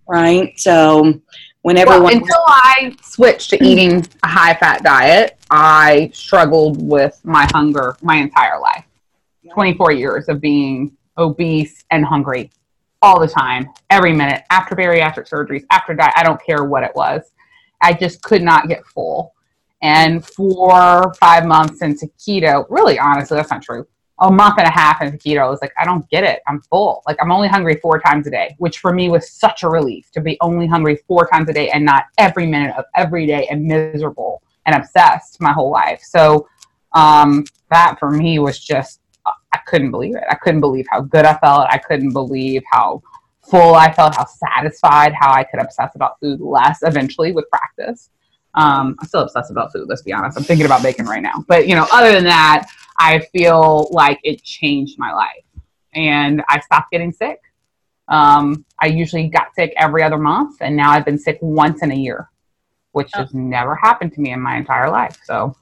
right? 0.07 0.57
So, 0.59 1.21
when 1.63 1.75
Well, 1.75 2.07
until 2.07 2.43
I 2.47 2.95
switched 3.03 3.51
to 3.51 3.63
eating 3.63 4.05
a 4.23 4.27
high 4.27 4.55
fat 4.55 4.83
diet, 4.83 5.37
I 5.51 6.09
struggled 6.13 6.81
with 6.81 7.19
my 7.23 7.47
hunger 7.53 7.95
my 8.01 8.15
entire 8.15 8.59
life. 8.59 8.83
24 9.53 9.91
years 9.91 10.29
of 10.29 10.41
being 10.41 10.97
obese 11.17 11.83
and 11.91 12.05
hungry 12.05 12.49
all 13.01 13.19
the 13.19 13.27
time, 13.27 13.67
every 13.89 14.13
minute, 14.13 14.43
after 14.49 14.75
bariatric 14.75 15.29
surgeries, 15.29 15.65
after 15.71 15.93
diet, 15.93 16.13
I 16.15 16.23
don't 16.23 16.41
care 16.43 16.63
what 16.63 16.83
it 16.83 16.91
was. 16.95 17.21
I 17.81 17.93
just 17.93 18.21
could 18.21 18.41
not 18.41 18.67
get 18.67 18.85
full. 18.85 19.33
And 19.81 20.25
for 20.25 21.13
five 21.15 21.45
months 21.45 21.81
into 21.81 22.07
keto, 22.19 22.65
really, 22.69 22.99
honestly, 22.99 23.37
that's 23.37 23.49
not 23.49 23.63
true. 23.63 23.87
A 24.21 24.31
month 24.31 24.55
and 24.59 24.67
a 24.67 24.71
half 24.71 25.01
into 25.01 25.17
keto, 25.17 25.39
I 25.39 25.49
was 25.49 25.61
like, 25.61 25.73
I 25.79 25.85
don't 25.85 26.07
get 26.09 26.23
it. 26.23 26.41
I'm 26.47 26.61
full. 26.61 27.01
Like, 27.07 27.17
I'm 27.21 27.31
only 27.31 27.47
hungry 27.47 27.75
four 27.81 27.99
times 27.99 28.27
a 28.27 28.31
day, 28.31 28.55
which 28.59 28.77
for 28.79 28.93
me 28.93 29.09
was 29.09 29.31
such 29.31 29.63
a 29.63 29.69
relief 29.69 30.11
to 30.11 30.21
be 30.21 30.37
only 30.41 30.67
hungry 30.67 30.97
four 31.07 31.27
times 31.27 31.49
a 31.49 31.53
day 31.53 31.69
and 31.71 31.83
not 31.83 32.05
every 32.17 32.45
minute 32.45 32.75
of 32.77 32.85
every 32.95 33.25
day 33.25 33.47
and 33.49 33.65
miserable 33.65 34.41
and 34.65 34.75
obsessed 34.75 35.41
my 35.41 35.51
whole 35.51 35.71
life. 35.71 36.01
So, 36.03 36.47
um, 36.93 37.45
that 37.71 37.97
for 37.99 38.11
me 38.11 38.37
was 38.39 38.59
just, 38.59 38.99
I 39.25 39.57
couldn't 39.65 39.91
believe 39.91 40.15
it. 40.15 40.23
I 40.29 40.35
couldn't 40.35 40.61
believe 40.61 40.85
how 40.89 41.01
good 41.01 41.25
I 41.25 41.35
felt. 41.37 41.67
I 41.69 41.77
couldn't 41.77 42.13
believe 42.13 42.61
how 42.71 43.01
full 43.41 43.75
I 43.75 43.91
felt, 43.91 44.15
how 44.15 44.25
satisfied, 44.25 45.13
how 45.13 45.33
I 45.33 45.43
could 45.43 45.61
obsess 45.61 45.95
about 45.95 46.19
food 46.19 46.39
less 46.41 46.79
eventually 46.83 47.31
with 47.31 47.49
practice. 47.49 48.09
Um, 48.53 48.95
I'm 48.99 49.07
still 49.07 49.21
obsessed 49.21 49.51
about 49.51 49.71
food, 49.71 49.87
let's 49.87 50.01
be 50.01 50.13
honest. 50.13 50.37
I'm 50.37 50.43
thinking 50.43 50.65
about 50.65 50.83
bacon 50.83 51.05
right 51.05 51.21
now. 51.21 51.43
But, 51.47 51.67
you 51.67 51.75
know, 51.75 51.87
other 51.91 52.11
than 52.11 52.25
that, 52.25 52.69
I 52.97 53.19
feel 53.19 53.89
like 53.91 54.19
it 54.23 54.43
changed 54.43 54.97
my 54.99 55.11
life. 55.13 55.43
And 55.93 56.41
I 56.49 56.59
stopped 56.59 56.91
getting 56.91 57.11
sick. 57.11 57.39
Um, 58.07 58.65
I 58.79 58.87
usually 58.87 59.27
got 59.29 59.53
sick 59.55 59.73
every 59.77 60.03
other 60.03 60.17
month, 60.17 60.57
and 60.61 60.75
now 60.75 60.91
I've 60.91 61.05
been 61.05 61.17
sick 61.19 61.37
once 61.41 61.81
in 61.81 61.91
a 61.91 61.95
year, 61.95 62.29
which 62.91 63.09
Oh. 63.15 63.19
has 63.19 63.33
never 63.33 63.75
happened 63.75 64.13
to 64.13 64.21
me 64.21 64.31
in 64.31 64.41
my 64.41 64.57
entire 64.57 64.89
life. 64.89 65.17
So, 65.23 65.55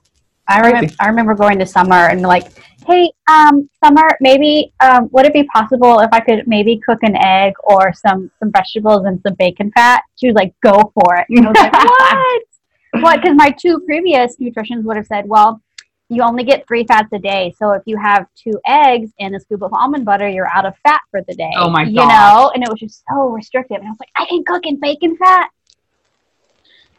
I 0.47 0.59
remember, 0.61 0.93
I 0.99 1.07
remember 1.07 1.35
going 1.35 1.59
to 1.59 1.65
Summer 1.65 2.07
and 2.09 2.21
like, 2.23 2.47
hey, 2.87 3.11
um, 3.27 3.69
Summer, 3.83 4.17
maybe 4.19 4.73
um, 4.79 5.07
would 5.11 5.27
it 5.27 5.33
be 5.33 5.43
possible 5.43 5.99
if 5.99 6.09
I 6.11 6.21
could 6.21 6.47
maybe 6.47 6.79
cook 6.83 6.97
an 7.03 7.15
egg 7.17 7.53
or 7.63 7.93
some 7.93 8.31
some 8.39 8.51
vegetables 8.51 9.05
and 9.05 9.21
some 9.21 9.35
bacon 9.35 9.71
fat? 9.75 10.01
She 10.15 10.25
was 10.27 10.35
like, 10.35 10.55
go 10.63 10.91
for 10.95 11.15
it. 11.17 11.27
And 11.29 11.45
I 11.45 11.49
was 11.49 11.57
like, 11.59 11.73
what? 12.93 13.03
What? 13.03 13.21
Because 13.21 13.35
my 13.35 13.51
two 13.51 13.79
previous 13.85 14.37
nutritionists 14.37 14.83
would 14.85 14.97
have 14.97 15.05
said, 15.05 15.27
well, 15.27 15.61
you 16.09 16.23
only 16.23 16.43
get 16.43 16.67
three 16.67 16.83
fats 16.85 17.09
a 17.13 17.19
day. 17.19 17.53
So 17.57 17.71
if 17.71 17.83
you 17.85 17.97
have 17.97 18.25
two 18.35 18.59
eggs 18.65 19.11
and 19.19 19.35
a 19.35 19.39
scoop 19.39 19.61
of 19.61 19.71
almond 19.73 20.05
butter, 20.05 20.27
you're 20.27 20.49
out 20.53 20.65
of 20.65 20.73
fat 20.83 21.01
for 21.11 21.21
the 21.27 21.35
day. 21.35 21.51
Oh 21.55 21.69
my 21.69 21.83
god! 21.85 21.91
You 21.91 21.97
gosh. 21.97 22.33
know, 22.33 22.51
and 22.55 22.63
it 22.63 22.69
was 22.69 22.79
just 22.79 23.03
so 23.09 23.29
restrictive. 23.29 23.77
And 23.77 23.87
I 23.87 23.91
was 23.91 23.99
like, 23.99 24.09
I 24.15 24.25
can 24.25 24.43
cook 24.43 24.65
in 24.65 24.79
bacon 24.79 25.15
fat. 25.17 25.49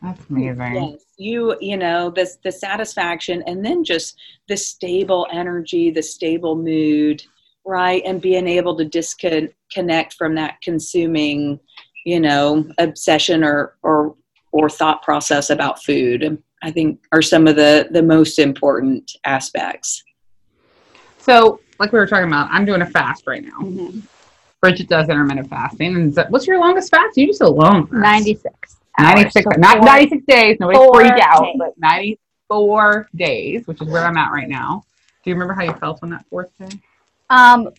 that's 0.00 0.30
amazing. 0.30 0.74
Yes, 0.74 1.04
you 1.18 1.56
you 1.60 1.76
know 1.76 2.10
this 2.10 2.38
the 2.44 2.52
satisfaction 2.52 3.42
and 3.46 3.64
then 3.64 3.82
just 3.84 4.16
the 4.48 4.56
stable 4.56 5.26
energy, 5.32 5.90
the 5.90 6.02
stable 6.02 6.56
mood. 6.56 7.22
right? 7.64 8.02
And 8.06 8.20
being 8.22 8.46
able 8.48 8.76
to 8.76 8.84
disconnect 8.84 10.14
from 10.14 10.34
that 10.36 10.60
consuming, 10.62 11.60
you 12.04 12.20
know, 12.20 12.66
obsession 12.78 13.44
or 13.44 13.76
or 13.82 14.14
or 14.52 14.68
thought 14.70 15.02
process 15.02 15.50
about 15.50 15.82
food. 15.82 16.42
I 16.62 16.70
think 16.70 17.00
are 17.12 17.22
some 17.22 17.46
of 17.46 17.56
the 17.56 17.88
the 17.90 18.02
most 18.02 18.38
important 18.38 19.12
aspects. 19.24 20.04
So, 21.18 21.60
like 21.78 21.92
we 21.92 21.98
were 21.98 22.06
talking 22.06 22.28
about, 22.28 22.48
I'm 22.50 22.64
doing 22.64 22.82
a 22.82 22.86
fast 22.86 23.26
right 23.26 23.42
now. 23.42 23.58
Mm-hmm. 23.60 24.00
Bridget 24.60 24.88
does 24.88 25.08
intermittent 25.08 25.48
fasting. 25.48 25.96
And 25.96 26.26
what's 26.28 26.46
your 26.46 26.58
longest 26.60 26.90
fast? 26.90 27.16
You 27.16 27.26
just 27.26 27.40
alone. 27.40 27.88
96. 27.90 28.76
96, 28.98 29.46
hours, 29.46 29.58
not 29.58 29.82
96 29.82 30.24
days. 30.26 30.56
Nobody 30.60 31.08
freak 31.08 31.22
out, 31.22 31.44
days. 31.44 31.54
but 31.58 31.78
94 31.78 33.08
days, 33.16 33.66
which 33.66 33.80
is 33.80 33.88
where 33.88 34.04
I'm 34.04 34.16
at 34.16 34.30
right 34.30 34.48
now. 34.48 34.84
Do 35.22 35.30
you 35.30 35.34
remember 35.34 35.54
how 35.54 35.62
you 35.62 35.72
felt 35.74 36.00
on 36.02 36.10
that 36.10 36.26
fourth 36.28 36.50
day? 36.58 36.78
Um, 37.30 37.70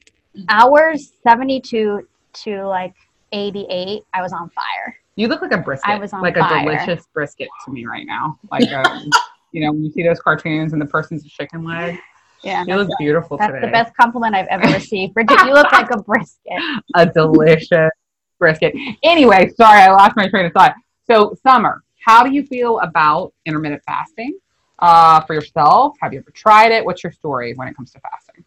hours 0.50 1.12
72 1.24 2.08
to 2.34 2.64
like 2.66 2.96
88, 3.32 4.04
I 4.14 4.22
was 4.22 4.34
on 4.34 4.50
fire. 4.50 4.98
You 5.16 5.28
look 5.28 5.42
like 5.42 5.52
a 5.52 5.58
brisket. 5.58 5.90
I 5.90 5.98
was 5.98 6.14
on 6.14 6.22
like 6.22 6.38
fire. 6.38 6.60
a 6.60 6.64
delicious 6.64 7.06
brisket 7.14 7.50
to 7.66 7.72
me 7.72 7.86
right 7.86 8.06
now. 8.06 8.40
Like, 8.52 8.72
um, 8.72 9.10
you 9.52 9.62
know, 9.62 9.72
when 9.72 9.84
you 9.84 9.92
see 9.92 10.04
those 10.04 10.20
cartoons 10.20 10.74
and 10.74 10.82
the 10.82 10.86
person's 10.86 11.26
a 11.26 11.30
chicken 11.30 11.64
leg. 11.64 12.00
Yeah, 12.44 12.64
you 12.68 12.76
look 12.76 12.90
beautiful 12.98 13.38
that's 13.38 13.54
today. 13.54 13.68
the 13.68 13.72
best 13.72 13.96
compliment 13.96 14.34
I've 14.34 14.48
ever 14.48 14.68
received. 14.74 15.14
Bridget, 15.14 15.38
you 15.46 15.54
look 15.54 15.72
like 15.72 15.92
a 15.92 16.02
brisket. 16.02 16.60
a 16.96 17.06
delicious 17.06 17.92
brisket. 18.40 18.74
Anyway, 19.04 19.52
sorry, 19.56 19.82
I 19.82 19.92
lost 19.92 20.16
my 20.16 20.28
train 20.28 20.48
of 20.48 20.54
thought. 20.54 20.74
So, 21.06 21.36
Summer, 21.46 21.84
how 22.04 22.24
do 22.24 22.32
you 22.32 22.44
feel 22.44 22.80
about 22.80 23.34
intermittent 23.46 23.84
fasting 23.86 24.40
uh, 24.80 25.22
for 25.22 25.36
yourself? 25.36 25.96
Have 26.02 26.14
you 26.14 26.20
ever 26.20 26.32
tried 26.32 26.72
it? 26.72 26.84
What's 26.84 27.04
your 27.04 27.12
story 27.12 27.54
when 27.54 27.68
it 27.68 27.76
comes 27.76 27.92
to 27.92 28.00
fasting? 28.00 28.44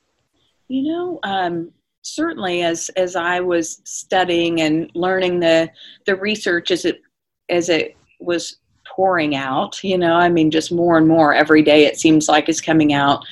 You 0.66 0.83
know, 0.83 1.21
um, 1.23 1.71
certainly 2.04 2.62
as 2.62 2.90
as 2.90 3.16
I 3.16 3.40
was 3.40 3.80
studying 3.84 4.61
and 4.61 4.90
learning 4.94 5.40
the 5.40 5.70
the 6.06 6.14
research 6.16 6.70
as 6.70 6.84
it 6.84 7.02
as 7.49 7.68
it 7.68 7.96
was 8.20 8.58
pouring 8.87 9.34
out, 9.34 9.82
you 9.82 9.99
know, 9.99 10.14
I 10.14 10.28
mean, 10.28 10.50
just 10.50 10.70
more 10.70 10.99
and 10.99 11.08
more 11.08 11.34
every 11.34 11.62
day 11.62 11.84
it 11.84 11.99
seems 11.99 12.28
like 12.28 12.49
is 12.49 12.61
coming 12.61 12.92
out. 12.92 13.25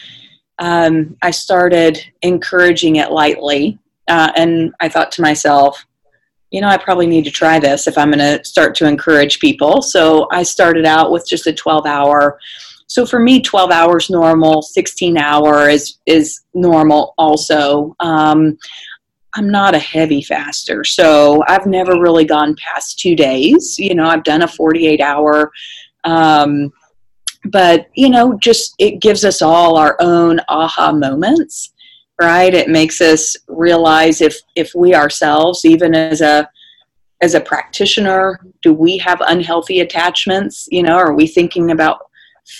Um, 0.58 1.16
I 1.22 1.30
started 1.30 2.04
encouraging 2.22 2.96
it 2.96 3.12
lightly, 3.12 3.78
uh, 4.08 4.32
and 4.36 4.74
I 4.80 4.88
thought 4.88 5.12
to 5.12 5.22
myself, 5.22 5.84
you 6.50 6.60
know, 6.60 6.68
I 6.68 6.76
probably 6.76 7.06
need 7.06 7.24
to 7.24 7.30
try 7.30 7.58
this 7.58 7.86
if 7.86 7.96
I'm 7.96 8.10
going 8.10 8.18
to 8.18 8.44
start 8.44 8.74
to 8.76 8.86
encourage 8.86 9.40
people. 9.40 9.80
So 9.80 10.28
I 10.30 10.42
started 10.42 10.84
out 10.84 11.10
with 11.10 11.26
just 11.26 11.46
a 11.46 11.52
12 11.52 11.86
hour 11.86 12.38
so 12.92 13.06
for 13.06 13.18
me 13.18 13.40
12 13.40 13.70
hours 13.70 14.10
normal 14.10 14.60
16 14.60 15.16
hour 15.16 15.70
is 15.70 15.98
is 16.04 16.42
normal 16.52 17.14
also. 17.16 17.96
Um, 18.00 18.58
i'm 19.34 19.50
not 19.50 19.74
a 19.74 19.78
heavy 19.78 20.20
faster 20.20 20.84
so 20.84 21.42
i've 21.48 21.64
never 21.64 21.98
really 21.98 22.26
gone 22.26 22.54
past 22.56 22.98
two 22.98 23.16
days. 23.16 23.76
You 23.78 23.94
know 23.94 24.06
i've 24.06 24.24
done 24.24 24.42
a 24.42 24.48
48 24.48 25.00
hour 25.00 25.50
um, 26.04 26.70
but 27.46 27.86
you 27.94 28.10
know 28.10 28.38
just 28.38 28.74
it 28.78 29.00
gives 29.00 29.24
us 29.24 29.40
all 29.40 29.78
our 29.78 29.96
own 30.00 30.40
aha 30.48 30.92
moments 30.92 31.72
right? 32.20 32.54
It 32.54 32.68
makes 32.68 33.00
us 33.00 33.34
realize 33.48 34.20
if 34.20 34.36
if 34.54 34.74
we 34.74 34.94
ourselves 34.94 35.64
even 35.64 35.94
as 35.94 36.20
a 36.20 36.48
as 37.20 37.34
a 37.34 37.40
practitioner 37.40 38.38
do 38.62 38.74
we 38.74 38.98
have 38.98 39.20
unhealthy 39.22 39.80
attachments? 39.80 40.68
You 40.70 40.82
know 40.82 40.96
are 40.96 41.14
we 41.14 41.26
thinking 41.26 41.70
about 41.70 41.98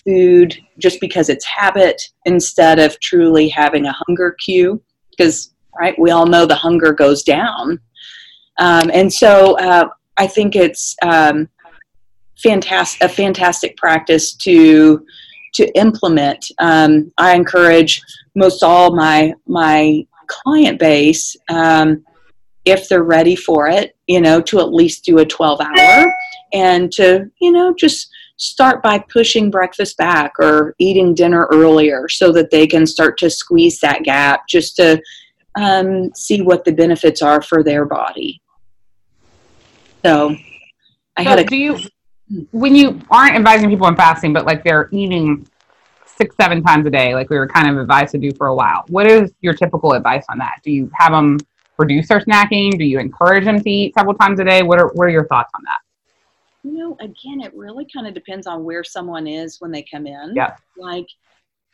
food 0.04 0.56
just 0.78 1.00
because 1.00 1.28
it's 1.28 1.44
habit 1.44 2.00
instead 2.24 2.78
of 2.78 2.98
truly 3.00 3.48
having 3.48 3.86
a 3.86 3.94
hunger 4.06 4.36
cue. 4.44 4.82
Because 5.10 5.52
right 5.78 5.98
we 5.98 6.10
all 6.10 6.26
know 6.26 6.46
the 6.46 6.54
hunger 6.54 6.92
goes 6.92 7.22
down. 7.22 7.80
Um, 8.58 8.90
and 8.92 9.12
so 9.12 9.58
uh, 9.58 9.88
i 10.18 10.26
think 10.26 10.54
it's 10.56 10.94
um, 11.02 11.48
fantastic 12.42 13.02
a 13.02 13.08
fantastic 13.08 13.76
practice 13.76 14.34
to 14.36 15.04
to 15.54 15.66
implement. 15.76 16.44
Um, 16.58 17.12
i 17.18 17.34
encourage 17.34 18.00
most 18.34 18.62
all 18.62 18.94
my 18.94 19.34
my 19.46 20.06
client 20.26 20.78
base 20.78 21.36
um, 21.50 22.04
if 22.64 22.88
they're 22.88 23.02
ready 23.02 23.36
for 23.36 23.68
it 23.68 23.96
you 24.06 24.20
know 24.20 24.40
to 24.40 24.60
at 24.60 24.72
least 24.72 25.04
do 25.04 25.18
a 25.18 25.26
12 25.26 25.60
hour 25.60 26.14
and 26.52 26.92
to 26.92 27.30
you 27.40 27.52
know 27.52 27.74
just 27.74 28.08
start 28.42 28.82
by 28.82 28.98
pushing 28.98 29.52
breakfast 29.52 29.96
back 29.96 30.32
or 30.40 30.74
eating 30.78 31.14
dinner 31.14 31.46
earlier 31.52 32.08
so 32.08 32.32
that 32.32 32.50
they 32.50 32.66
can 32.66 32.84
start 32.84 33.16
to 33.16 33.30
squeeze 33.30 33.78
that 33.78 34.02
gap 34.02 34.48
just 34.48 34.74
to 34.74 35.00
um, 35.54 36.12
see 36.12 36.42
what 36.42 36.64
the 36.64 36.72
benefits 36.72 37.22
are 37.22 37.40
for 37.40 37.62
their 37.62 37.84
body. 37.84 38.42
So, 40.04 40.34
I 41.16 41.22
so 41.22 41.30
had 41.30 41.38
a. 41.38 41.44
Do 41.44 41.56
you, 41.56 41.78
when 42.50 42.74
you 42.74 43.00
aren't 43.12 43.36
advising 43.36 43.70
people 43.70 43.86
on 43.86 43.94
fasting, 43.94 44.32
but 44.32 44.44
like 44.44 44.64
they're 44.64 44.88
eating 44.90 45.46
six, 46.04 46.34
seven 46.34 46.64
times 46.64 46.84
a 46.86 46.90
day, 46.90 47.14
like 47.14 47.30
we 47.30 47.38
were 47.38 47.46
kind 47.46 47.70
of 47.70 47.78
advised 47.78 48.10
to 48.12 48.18
do 48.18 48.32
for 48.32 48.48
a 48.48 48.54
while, 48.54 48.82
what 48.88 49.06
is 49.06 49.32
your 49.40 49.54
typical 49.54 49.92
advice 49.92 50.24
on 50.28 50.38
that? 50.38 50.56
Do 50.64 50.72
you 50.72 50.90
have 50.94 51.12
them 51.12 51.38
reduce 51.78 52.08
their 52.08 52.18
snacking? 52.18 52.76
Do 52.76 52.84
you 52.84 52.98
encourage 52.98 53.44
them 53.44 53.60
to 53.60 53.70
eat 53.70 53.94
several 53.94 54.14
times 54.14 54.40
a 54.40 54.44
day? 54.44 54.64
What 54.64 54.80
are, 54.80 54.88
what 54.94 55.04
are 55.04 55.10
your 55.10 55.28
thoughts 55.28 55.52
on 55.54 55.62
that? 55.64 55.78
You 56.64 56.72
know, 56.72 56.96
again, 57.00 57.40
it 57.40 57.54
really 57.54 57.86
kind 57.92 58.06
of 58.06 58.14
depends 58.14 58.46
on 58.46 58.64
where 58.64 58.84
someone 58.84 59.26
is 59.26 59.60
when 59.60 59.72
they 59.72 59.84
come 59.90 60.06
in. 60.06 60.32
Yeah. 60.34 60.56
Like, 60.76 61.06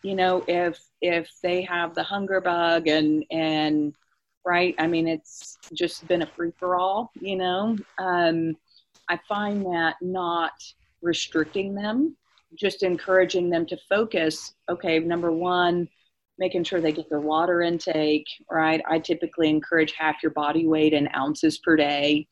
you 0.02 0.14
know, 0.14 0.44
if 0.48 0.80
if 1.02 1.30
they 1.42 1.62
have 1.62 1.94
the 1.94 2.02
hunger 2.02 2.40
bug 2.40 2.88
and 2.88 3.24
and 3.30 3.94
right, 4.46 4.74
I 4.78 4.86
mean, 4.86 5.06
it's 5.06 5.58
just 5.74 6.06
been 6.08 6.22
a 6.22 6.26
free 6.26 6.52
for 6.58 6.76
all. 6.76 7.10
You 7.20 7.36
know, 7.36 7.76
um, 7.98 8.56
I 9.08 9.18
find 9.28 9.64
that 9.66 9.96
not 10.00 10.52
restricting 11.02 11.74
them, 11.74 12.16
just 12.54 12.82
encouraging 12.82 13.50
them 13.50 13.66
to 13.66 13.76
focus. 13.88 14.54
Okay, 14.70 14.98
number 15.00 15.32
one, 15.32 15.86
making 16.38 16.64
sure 16.64 16.80
they 16.80 16.92
get 16.92 17.10
their 17.10 17.20
water 17.20 17.60
intake. 17.60 18.26
Right, 18.50 18.80
I 18.88 19.00
typically 19.00 19.50
encourage 19.50 19.92
half 19.92 20.22
your 20.22 20.32
body 20.32 20.66
weight 20.66 20.94
in 20.94 21.08
ounces 21.14 21.58
per 21.58 21.76
day 21.76 22.26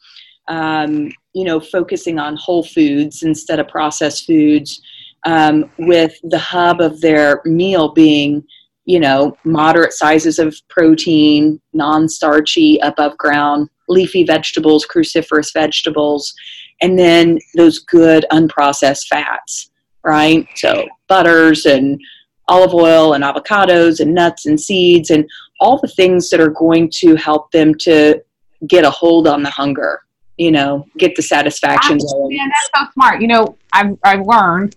um, 0.48 1.12
you 1.36 1.44
know, 1.44 1.60
focusing 1.60 2.18
on 2.18 2.34
whole 2.34 2.62
foods 2.62 3.22
instead 3.22 3.60
of 3.60 3.68
processed 3.68 4.26
foods, 4.26 4.80
um, 5.26 5.70
with 5.78 6.18
the 6.22 6.38
hub 6.38 6.80
of 6.80 6.98
their 7.02 7.42
meal 7.44 7.92
being, 7.92 8.42
you 8.86 8.98
know, 8.98 9.36
moderate 9.44 9.92
sizes 9.92 10.38
of 10.38 10.56
protein, 10.70 11.60
non 11.74 12.08
starchy, 12.08 12.78
above 12.78 13.18
ground, 13.18 13.68
leafy 13.86 14.24
vegetables, 14.24 14.86
cruciferous 14.86 15.52
vegetables, 15.52 16.32
and 16.80 16.98
then 16.98 17.38
those 17.54 17.80
good 17.80 18.24
unprocessed 18.32 19.06
fats, 19.08 19.70
right? 20.02 20.48
So 20.54 20.88
butters 21.06 21.66
and 21.66 22.00
olive 22.48 22.72
oil 22.72 23.12
and 23.12 23.22
avocados 23.22 24.00
and 24.00 24.14
nuts 24.14 24.46
and 24.46 24.58
seeds 24.58 25.10
and 25.10 25.28
all 25.60 25.78
the 25.82 25.88
things 25.88 26.30
that 26.30 26.40
are 26.40 26.48
going 26.48 26.90
to 26.94 27.14
help 27.16 27.50
them 27.50 27.74
to 27.80 28.22
get 28.66 28.86
a 28.86 28.90
hold 28.90 29.28
on 29.28 29.42
the 29.42 29.50
hunger 29.50 30.00
you 30.36 30.50
know, 30.50 30.86
get 30.98 31.16
the 31.16 31.22
satisfaction. 31.22 31.98
Man, 31.98 32.48
that's 32.48 32.70
so 32.74 32.92
smart. 32.92 33.20
You 33.20 33.28
know, 33.28 33.56
I've, 33.72 33.96
I've 34.04 34.26
learned 34.26 34.76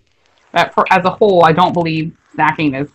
that 0.52 0.74
for 0.74 0.84
as 0.90 1.04
a 1.04 1.10
whole, 1.10 1.44
I 1.44 1.52
don't 1.52 1.72
believe 1.72 2.16
snacking 2.36 2.80
is 2.80 2.90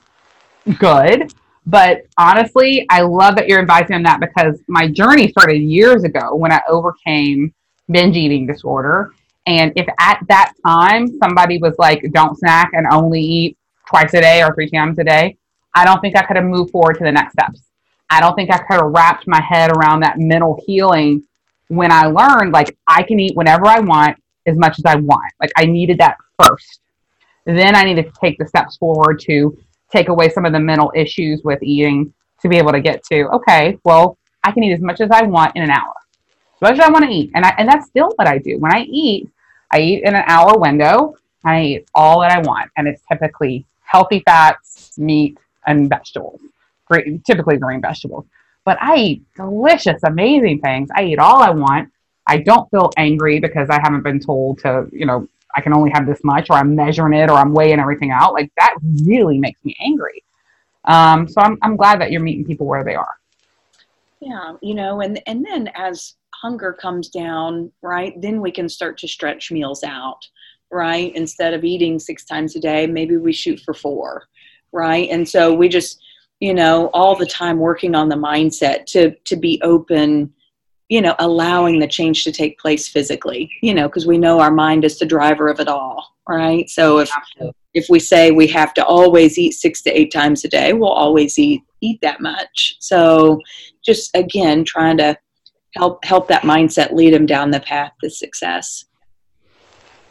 good. 0.77 1.33
But 1.67 2.03
honestly, 2.17 2.85
I 2.89 3.01
love 3.01 3.35
that 3.35 3.47
you're 3.47 3.59
advising 3.59 3.95
on 3.95 4.03
that 4.03 4.19
because 4.19 4.59
my 4.67 4.87
journey 4.87 5.29
started 5.29 5.57
years 5.57 6.03
ago 6.03 6.35
when 6.35 6.51
I 6.51 6.61
overcame 6.69 7.53
binge 7.89 8.15
eating 8.15 8.45
disorder. 8.45 9.11
And 9.47 9.71
if 9.75 9.87
at 9.99 10.19
that 10.27 10.53
time 10.65 11.07
somebody 11.19 11.57
was 11.57 11.75
like, 11.77 12.03
don't 12.13 12.37
snack 12.37 12.71
and 12.73 12.87
only 12.91 13.21
eat 13.21 13.57
twice 13.87 14.13
a 14.13 14.21
day 14.21 14.43
or 14.43 14.53
three 14.53 14.69
times 14.69 14.99
a 14.99 15.03
day, 15.03 15.37
I 15.73 15.85
don't 15.85 16.01
think 16.01 16.15
I 16.15 16.23
could 16.23 16.35
have 16.35 16.45
moved 16.45 16.71
forward 16.71 16.97
to 16.97 17.03
the 17.03 17.11
next 17.11 17.33
steps. 17.33 17.61
I 18.09 18.21
don't 18.21 18.35
think 18.35 18.51
I 18.51 18.57
could 18.57 18.81
have 18.81 18.91
wrapped 18.91 19.27
my 19.27 19.41
head 19.41 19.71
around 19.71 20.01
that 20.01 20.19
mental 20.19 20.61
healing 20.65 21.23
when 21.67 21.91
I 21.91 22.05
learned 22.05 22.53
like 22.53 22.77
I 22.87 23.03
can 23.03 23.19
eat 23.19 23.35
whenever 23.35 23.65
I 23.67 23.79
want 23.79 24.17
as 24.45 24.57
much 24.57 24.77
as 24.79 24.85
I 24.85 24.95
want. 24.95 25.31
Like 25.41 25.51
I 25.57 25.65
needed 25.65 25.97
that 25.99 26.17
first. 26.41 26.81
Then 27.45 27.75
I 27.75 27.83
needed 27.83 28.05
to 28.05 28.13
take 28.19 28.37
the 28.37 28.47
steps 28.47 28.77
forward 28.77 29.19
to 29.21 29.57
take 29.91 30.09
away 30.09 30.29
some 30.29 30.45
of 30.45 30.53
the 30.53 30.59
mental 30.59 30.91
issues 30.95 31.41
with 31.43 31.61
eating 31.61 32.13
to 32.41 32.49
be 32.49 32.57
able 32.57 32.71
to 32.71 32.81
get 32.81 33.03
to, 33.05 33.27
okay, 33.29 33.77
well, 33.83 34.17
I 34.43 34.51
can 34.51 34.63
eat 34.63 34.73
as 34.73 34.81
much 34.81 35.01
as 35.01 35.09
I 35.11 35.23
want 35.23 35.55
in 35.55 35.63
an 35.63 35.69
hour. 35.69 35.93
As 36.55 36.61
much 36.61 36.73
as 36.73 36.79
I 36.79 36.89
want 36.89 37.05
to 37.05 37.11
eat. 37.11 37.31
And 37.35 37.45
I, 37.45 37.53
and 37.57 37.67
that's 37.67 37.87
still 37.87 38.11
what 38.15 38.27
I 38.27 38.37
do. 38.37 38.57
When 38.59 38.73
I 38.73 38.81
eat, 38.81 39.29
I 39.71 39.79
eat 39.79 40.03
in 40.03 40.15
an 40.15 40.23
hour 40.27 40.57
window. 40.57 41.15
I 41.43 41.61
eat 41.61 41.87
all 41.93 42.21
that 42.21 42.31
I 42.31 42.39
want. 42.39 42.71
And 42.77 42.87
it's 42.87 43.01
typically 43.11 43.65
healthy 43.81 44.21
fats, 44.25 44.97
meat, 44.97 45.37
and 45.67 45.89
vegetables. 45.89 46.41
Great, 46.85 47.23
typically 47.25 47.57
green 47.57 47.81
vegetables. 47.81 48.25
But 48.65 48.77
I 48.81 48.95
eat 48.97 49.23
delicious, 49.35 50.03
amazing 50.03 50.59
things. 50.59 50.89
I 50.95 51.05
eat 51.05 51.19
all 51.19 51.41
I 51.41 51.51
want. 51.51 51.91
I 52.27 52.37
don't 52.37 52.69
feel 52.71 52.89
angry 52.97 53.39
because 53.39 53.69
I 53.69 53.79
haven't 53.81 54.01
been 54.01 54.19
told 54.19 54.59
to, 54.59 54.87
you 54.91 55.05
know, 55.05 55.27
I 55.55 55.61
can 55.61 55.73
only 55.73 55.91
have 55.91 56.05
this 56.05 56.23
much, 56.23 56.49
or 56.49 56.57
I'm 56.57 56.75
measuring 56.75 57.13
it, 57.13 57.29
or 57.29 57.37
I'm 57.37 57.53
weighing 57.53 57.79
everything 57.79 58.11
out. 58.11 58.33
Like 58.33 58.51
that 58.57 58.75
really 59.05 59.37
makes 59.37 59.63
me 59.63 59.75
angry. 59.79 60.23
Um, 60.85 61.27
so 61.27 61.41
I'm, 61.41 61.57
I'm 61.61 61.75
glad 61.77 62.01
that 62.01 62.11
you're 62.11 62.21
meeting 62.21 62.43
people 62.43 62.65
where 62.65 62.83
they 62.83 62.95
are. 62.95 63.15
Yeah, 64.19 64.53
you 64.61 64.73
know, 64.73 65.01
and 65.01 65.21
and 65.27 65.45
then 65.45 65.69
as 65.75 66.15
hunger 66.33 66.73
comes 66.73 67.09
down, 67.09 67.71
right, 67.81 68.19
then 68.21 68.41
we 68.41 68.51
can 68.51 68.67
start 68.67 68.97
to 68.99 69.07
stretch 69.07 69.51
meals 69.51 69.83
out, 69.83 70.27
right? 70.71 71.15
Instead 71.15 71.53
of 71.53 71.63
eating 71.63 71.99
six 71.99 72.25
times 72.25 72.55
a 72.55 72.59
day, 72.59 72.87
maybe 72.87 73.17
we 73.17 73.31
shoot 73.31 73.59
for 73.61 73.73
four, 73.73 74.23
right? 74.71 75.09
And 75.09 75.27
so 75.27 75.53
we 75.53 75.69
just, 75.69 76.01
you 76.39 76.53
know, 76.53 76.89
all 76.93 77.15
the 77.15 77.25
time 77.25 77.59
working 77.59 77.95
on 77.95 78.09
the 78.09 78.15
mindset 78.15 78.85
to 78.87 79.11
to 79.25 79.35
be 79.35 79.59
open, 79.63 80.33
you 80.89 81.01
know, 81.01 81.15
allowing 81.19 81.79
the 81.79 81.87
change 81.87 82.23
to 82.23 82.31
take 82.31 82.59
place 82.59 82.87
physically, 82.87 83.49
you 83.61 83.73
know, 83.73 83.87
because 83.87 84.05
we 84.05 84.17
know 84.17 84.39
our 84.39 84.51
mind 84.51 84.83
is 84.83 84.99
the 84.99 85.05
driver 85.05 85.47
of 85.47 85.59
it 85.59 85.67
all, 85.67 86.15
right? 86.27 86.69
So 86.69 86.99
if 86.99 87.09
if 87.73 87.87
we 87.89 87.99
say 87.99 88.31
we 88.31 88.47
have 88.47 88.73
to 88.75 88.85
always 88.85 89.37
eat 89.37 89.51
six 89.51 89.81
to 89.83 89.91
eight 89.91 90.11
times 90.11 90.45
a 90.45 90.49
day, 90.49 90.73
we'll 90.73 90.89
always 90.89 91.37
eat 91.39 91.61
eat 91.81 91.99
that 92.01 92.21
much. 92.21 92.77
So 92.79 93.39
just 93.83 94.15
again 94.15 94.63
trying 94.65 94.97
to 94.97 95.17
help 95.75 96.03
help 96.03 96.27
that 96.27 96.43
mindset 96.43 96.93
lead 96.93 97.13
them 97.13 97.25
down 97.25 97.51
the 97.51 97.59
path 97.59 97.91
to 98.01 98.09
success. 98.09 98.85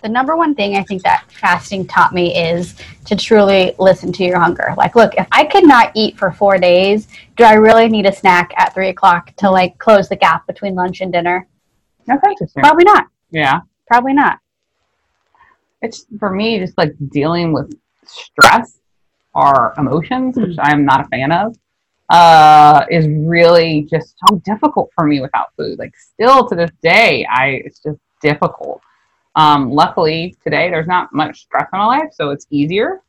The 0.05 0.09
number 0.11 0.37
one 0.37 0.55
thing 0.55 0.77
I 0.77 0.83
think 0.83 1.03
that 1.03 1.25
fasting 1.33 1.87
taught 1.87 2.13
me 2.13 2.37
is 2.37 2.75
to 3.07 3.17
truly 3.17 3.75
listen 3.79 4.13
to 4.13 4.23
your 4.23 4.39
hunger. 4.39 4.75
Like, 4.77 4.95
look, 4.95 5.15
if 5.17 5.27
I 5.33 5.47
could 5.47 5.67
not 5.67 5.93
eat 5.95 6.19
for 6.19 6.31
four 6.31 6.59
days, 6.59 7.09
do 7.39 7.45
I 7.45 7.55
really 7.55 7.89
need 7.89 8.05
a 8.05 8.13
snack 8.13 8.53
at 8.59 8.75
three 8.75 8.91
o'clock 8.91 9.35
to 9.37 9.51
like 9.51 9.79
close 9.79 10.11
the 10.11 10.17
gap 10.17 10.47
between 10.47 10.75
lunch 10.75 11.01
and 11.01 11.11
dinner? 11.11 11.49
That's 12.07 12.23
interesting. 12.23 12.63
Probably 12.63 12.85
not. 12.85 13.07
Yeah. 13.31 13.61
Probably 13.87 14.13
not. 14.13 14.41
It's 15.81 16.05
for 16.19 16.31
me 16.31 16.59
just 16.59 16.77
like 16.77 16.93
dealing 17.09 17.55
with 17.55 17.75
stress 18.05 18.81
or 19.35 19.73
emotions, 19.79 20.37
which 20.37 20.59
I'm 20.61 20.85
not 20.85 21.07
a 21.07 21.09
fan 21.09 21.33
of, 21.33 21.57
uh, 22.11 22.85
is 22.91 23.09
really 23.09 23.89
just 23.91 24.17
so 24.29 24.37
difficult 24.45 24.91
for 24.95 25.07
me 25.07 25.23
without 25.23 25.47
food. 25.57 25.79
Like 25.79 25.95
still 25.97 26.47
to 26.47 26.55
this 26.55 26.71
day, 26.83 27.27
I 27.31 27.63
it's 27.65 27.79
just 27.79 27.99
difficult. 28.21 28.83
Um, 29.37 29.71
luckily 29.71 30.37
today 30.45 30.71
there's 30.71 30.87
not 30.87 31.13
much 31.13 31.43
stress 31.43 31.69
in 31.73 31.79
my 31.79 31.87
life, 31.87 32.11
so 32.13 32.31
it's 32.31 32.47
easier. 32.51 33.01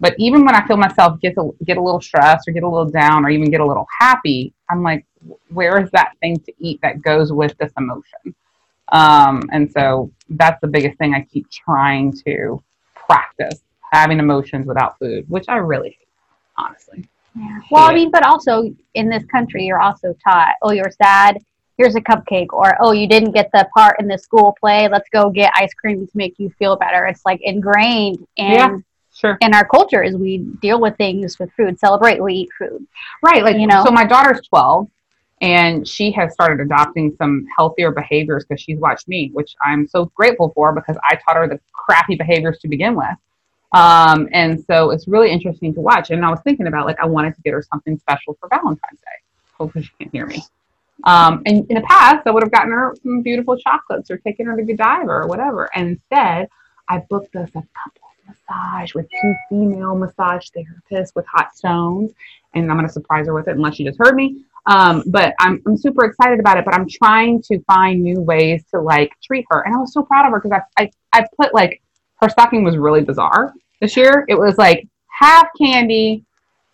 But 0.00 0.14
even 0.18 0.44
when 0.46 0.54
I 0.54 0.66
feel 0.66 0.78
myself 0.78 1.20
get 1.20 1.34
a, 1.36 1.50
get 1.64 1.76
a 1.76 1.82
little 1.82 2.00
stressed 2.00 2.48
or 2.48 2.52
get 2.52 2.62
a 2.62 2.68
little 2.68 2.90
down 2.90 3.24
or 3.24 3.30
even 3.30 3.50
get 3.50 3.60
a 3.60 3.66
little 3.66 3.86
happy, 3.98 4.52
I'm 4.70 4.82
like, 4.82 5.04
where 5.48 5.78
is 5.82 5.90
that 5.90 6.12
thing 6.20 6.38
to 6.40 6.52
eat 6.58 6.80
that 6.82 7.02
goes 7.02 7.32
with 7.32 7.56
this 7.58 7.72
emotion? 7.76 8.34
Um, 8.92 9.42
and 9.52 9.70
so 9.70 10.10
that's 10.30 10.60
the 10.60 10.68
biggest 10.68 10.98
thing 10.98 11.14
I 11.14 11.22
keep 11.22 11.48
trying 11.50 12.12
to 12.24 12.62
practice 12.94 13.60
having 13.92 14.18
emotions 14.18 14.66
without 14.66 14.98
food, 14.98 15.28
which 15.28 15.44
I 15.48 15.56
really 15.56 15.90
hate, 15.90 16.08
honestly. 16.56 17.04
Yeah. 17.36 17.60
Well, 17.70 17.88
I 17.88 17.94
mean, 17.94 18.10
but 18.10 18.24
also 18.24 18.74
in 18.94 19.08
this 19.08 19.24
country, 19.26 19.64
you're 19.64 19.80
also 19.80 20.16
taught, 20.24 20.54
oh, 20.62 20.72
you're 20.72 20.90
sad. 20.90 21.38
Here's 21.80 21.94
a 21.94 22.00
cupcake, 22.02 22.48
or 22.52 22.76
oh, 22.82 22.92
you 22.92 23.08
didn't 23.08 23.30
get 23.32 23.50
the 23.54 23.66
part 23.74 23.98
in 24.00 24.06
the 24.06 24.18
school 24.18 24.54
play. 24.60 24.86
Let's 24.86 25.08
go 25.08 25.30
get 25.30 25.50
ice 25.56 25.72
cream 25.72 26.06
to 26.06 26.12
make 26.14 26.38
you 26.38 26.50
feel 26.58 26.76
better. 26.76 27.06
It's 27.06 27.24
like 27.24 27.40
ingrained 27.42 28.18
in 28.36 28.52
Yeah. 28.52 28.76
Sure. 29.14 29.38
in 29.40 29.54
our 29.54 29.66
culture 29.66 30.02
is 30.02 30.14
we 30.14 30.38
deal 30.60 30.78
with 30.78 30.98
things 30.98 31.38
with 31.38 31.50
food, 31.54 31.80
celebrate, 31.80 32.22
we 32.22 32.34
eat 32.34 32.50
food. 32.58 32.86
Right. 33.22 33.42
Like, 33.42 33.56
You 33.56 33.66
know? 33.66 33.82
so 33.82 33.90
my 33.90 34.04
daughter's 34.04 34.42
12 34.48 34.88
and 35.40 35.88
she 35.88 36.10
has 36.12 36.34
started 36.34 36.60
adopting 36.60 37.16
some 37.16 37.46
healthier 37.56 37.92
behaviors 37.92 38.44
because 38.44 38.60
she's 38.60 38.78
watched 38.78 39.08
me, 39.08 39.30
which 39.32 39.56
I'm 39.64 39.88
so 39.88 40.04
grateful 40.14 40.52
for 40.54 40.74
because 40.74 40.98
I 41.02 41.14
taught 41.16 41.36
her 41.36 41.48
the 41.48 41.58
crappy 41.72 42.14
behaviors 42.14 42.58
to 42.58 42.68
begin 42.68 42.94
with. 42.94 43.06
Um, 43.72 44.28
and 44.32 44.62
so 44.66 44.90
it's 44.90 45.08
really 45.08 45.30
interesting 45.30 45.72
to 45.72 45.80
watch. 45.80 46.10
And 46.10 46.26
I 46.26 46.28
was 46.28 46.40
thinking 46.44 46.66
about 46.66 46.84
like, 46.84 47.00
I 47.00 47.06
wanted 47.06 47.34
to 47.36 47.40
get 47.40 47.54
her 47.54 47.62
something 47.62 47.98
special 47.98 48.36
for 48.38 48.50
Valentine's 48.50 49.00
Day. 49.00 49.22
Hopefully 49.56 49.84
she 49.84 49.92
can't 49.98 50.12
hear 50.12 50.26
me. 50.26 50.44
Um, 51.04 51.42
and 51.46 51.66
in 51.70 51.76
the 51.76 51.82
past, 51.82 52.26
I 52.26 52.30
would 52.30 52.42
have 52.42 52.52
gotten 52.52 52.72
her 52.72 52.94
some 53.02 53.22
beautiful 53.22 53.56
chocolates 53.56 54.10
or 54.10 54.18
taken 54.18 54.46
her 54.46 54.56
to 54.56 54.62
Godiva 54.62 55.10
or 55.10 55.26
whatever. 55.26 55.68
And 55.74 55.88
instead, 55.90 56.48
I 56.88 56.98
booked 57.08 57.36
us 57.36 57.48
a 57.50 57.62
couples 57.74 58.10
massage 58.26 58.94
with 58.94 59.06
two 59.20 59.34
female 59.48 59.96
massage 59.96 60.46
therapists 60.56 61.14
with 61.14 61.26
hot 61.26 61.56
stones. 61.56 62.12
And 62.54 62.70
I'm 62.70 62.76
going 62.76 62.86
to 62.86 62.92
surprise 62.92 63.26
her 63.26 63.34
with 63.34 63.48
it 63.48 63.56
unless 63.56 63.76
she 63.76 63.84
just 63.84 63.98
heard 63.98 64.14
me. 64.14 64.44
Um, 64.66 65.04
but 65.06 65.34
I'm, 65.40 65.62
I'm 65.66 65.76
super 65.76 66.04
excited 66.04 66.40
about 66.40 66.58
it. 66.58 66.64
But 66.64 66.74
I'm 66.74 66.88
trying 66.88 67.42
to 67.42 67.60
find 67.60 68.02
new 68.02 68.20
ways 68.20 68.64
to 68.74 68.80
like 68.80 69.12
treat 69.22 69.46
her. 69.50 69.62
And 69.62 69.74
I 69.74 69.78
was 69.78 69.92
so 69.92 70.02
proud 70.02 70.26
of 70.26 70.32
her 70.32 70.40
because 70.40 70.60
I, 70.76 70.82
I, 70.82 70.90
I 71.12 71.26
put 71.36 71.54
like 71.54 71.80
her 72.16 72.28
stocking 72.28 72.64
was 72.64 72.76
really 72.76 73.02
bizarre 73.02 73.54
this 73.80 73.96
year. 73.96 74.24
It 74.28 74.38
was 74.38 74.58
like 74.58 74.86
half 75.06 75.48
candy, 75.56 76.24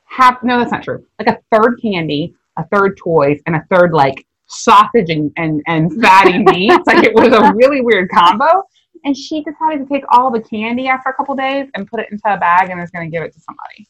half, 0.04 0.42
no, 0.42 0.58
that's 0.58 0.72
not 0.72 0.82
true. 0.82 1.04
Like 1.18 1.28
a 1.28 1.38
third 1.54 1.80
candy, 1.80 2.34
a 2.56 2.66
third 2.68 2.96
toys, 2.96 3.40
and 3.46 3.56
a 3.56 3.64
third 3.70 3.92
like 3.92 4.26
sausage 4.46 5.10
and, 5.10 5.32
and, 5.36 5.62
and 5.66 6.00
fatty 6.00 6.38
meats. 6.44 6.86
like 6.86 7.04
it 7.04 7.14
was 7.14 7.32
a 7.32 7.52
really 7.54 7.80
weird 7.80 8.10
combo. 8.10 8.62
And 9.04 9.16
she 9.16 9.42
decided 9.42 9.86
to 9.86 9.92
take 9.92 10.04
all 10.10 10.30
the 10.30 10.40
candy 10.40 10.88
after 10.88 11.10
a 11.10 11.14
couple 11.14 11.36
days 11.36 11.68
and 11.74 11.86
put 11.86 12.00
it 12.00 12.08
into 12.10 12.22
a 12.26 12.36
bag 12.36 12.70
and 12.70 12.80
is 12.80 12.90
going 12.90 13.08
to 13.08 13.14
give 13.14 13.22
it 13.22 13.32
to 13.34 13.40
somebody. 13.40 13.86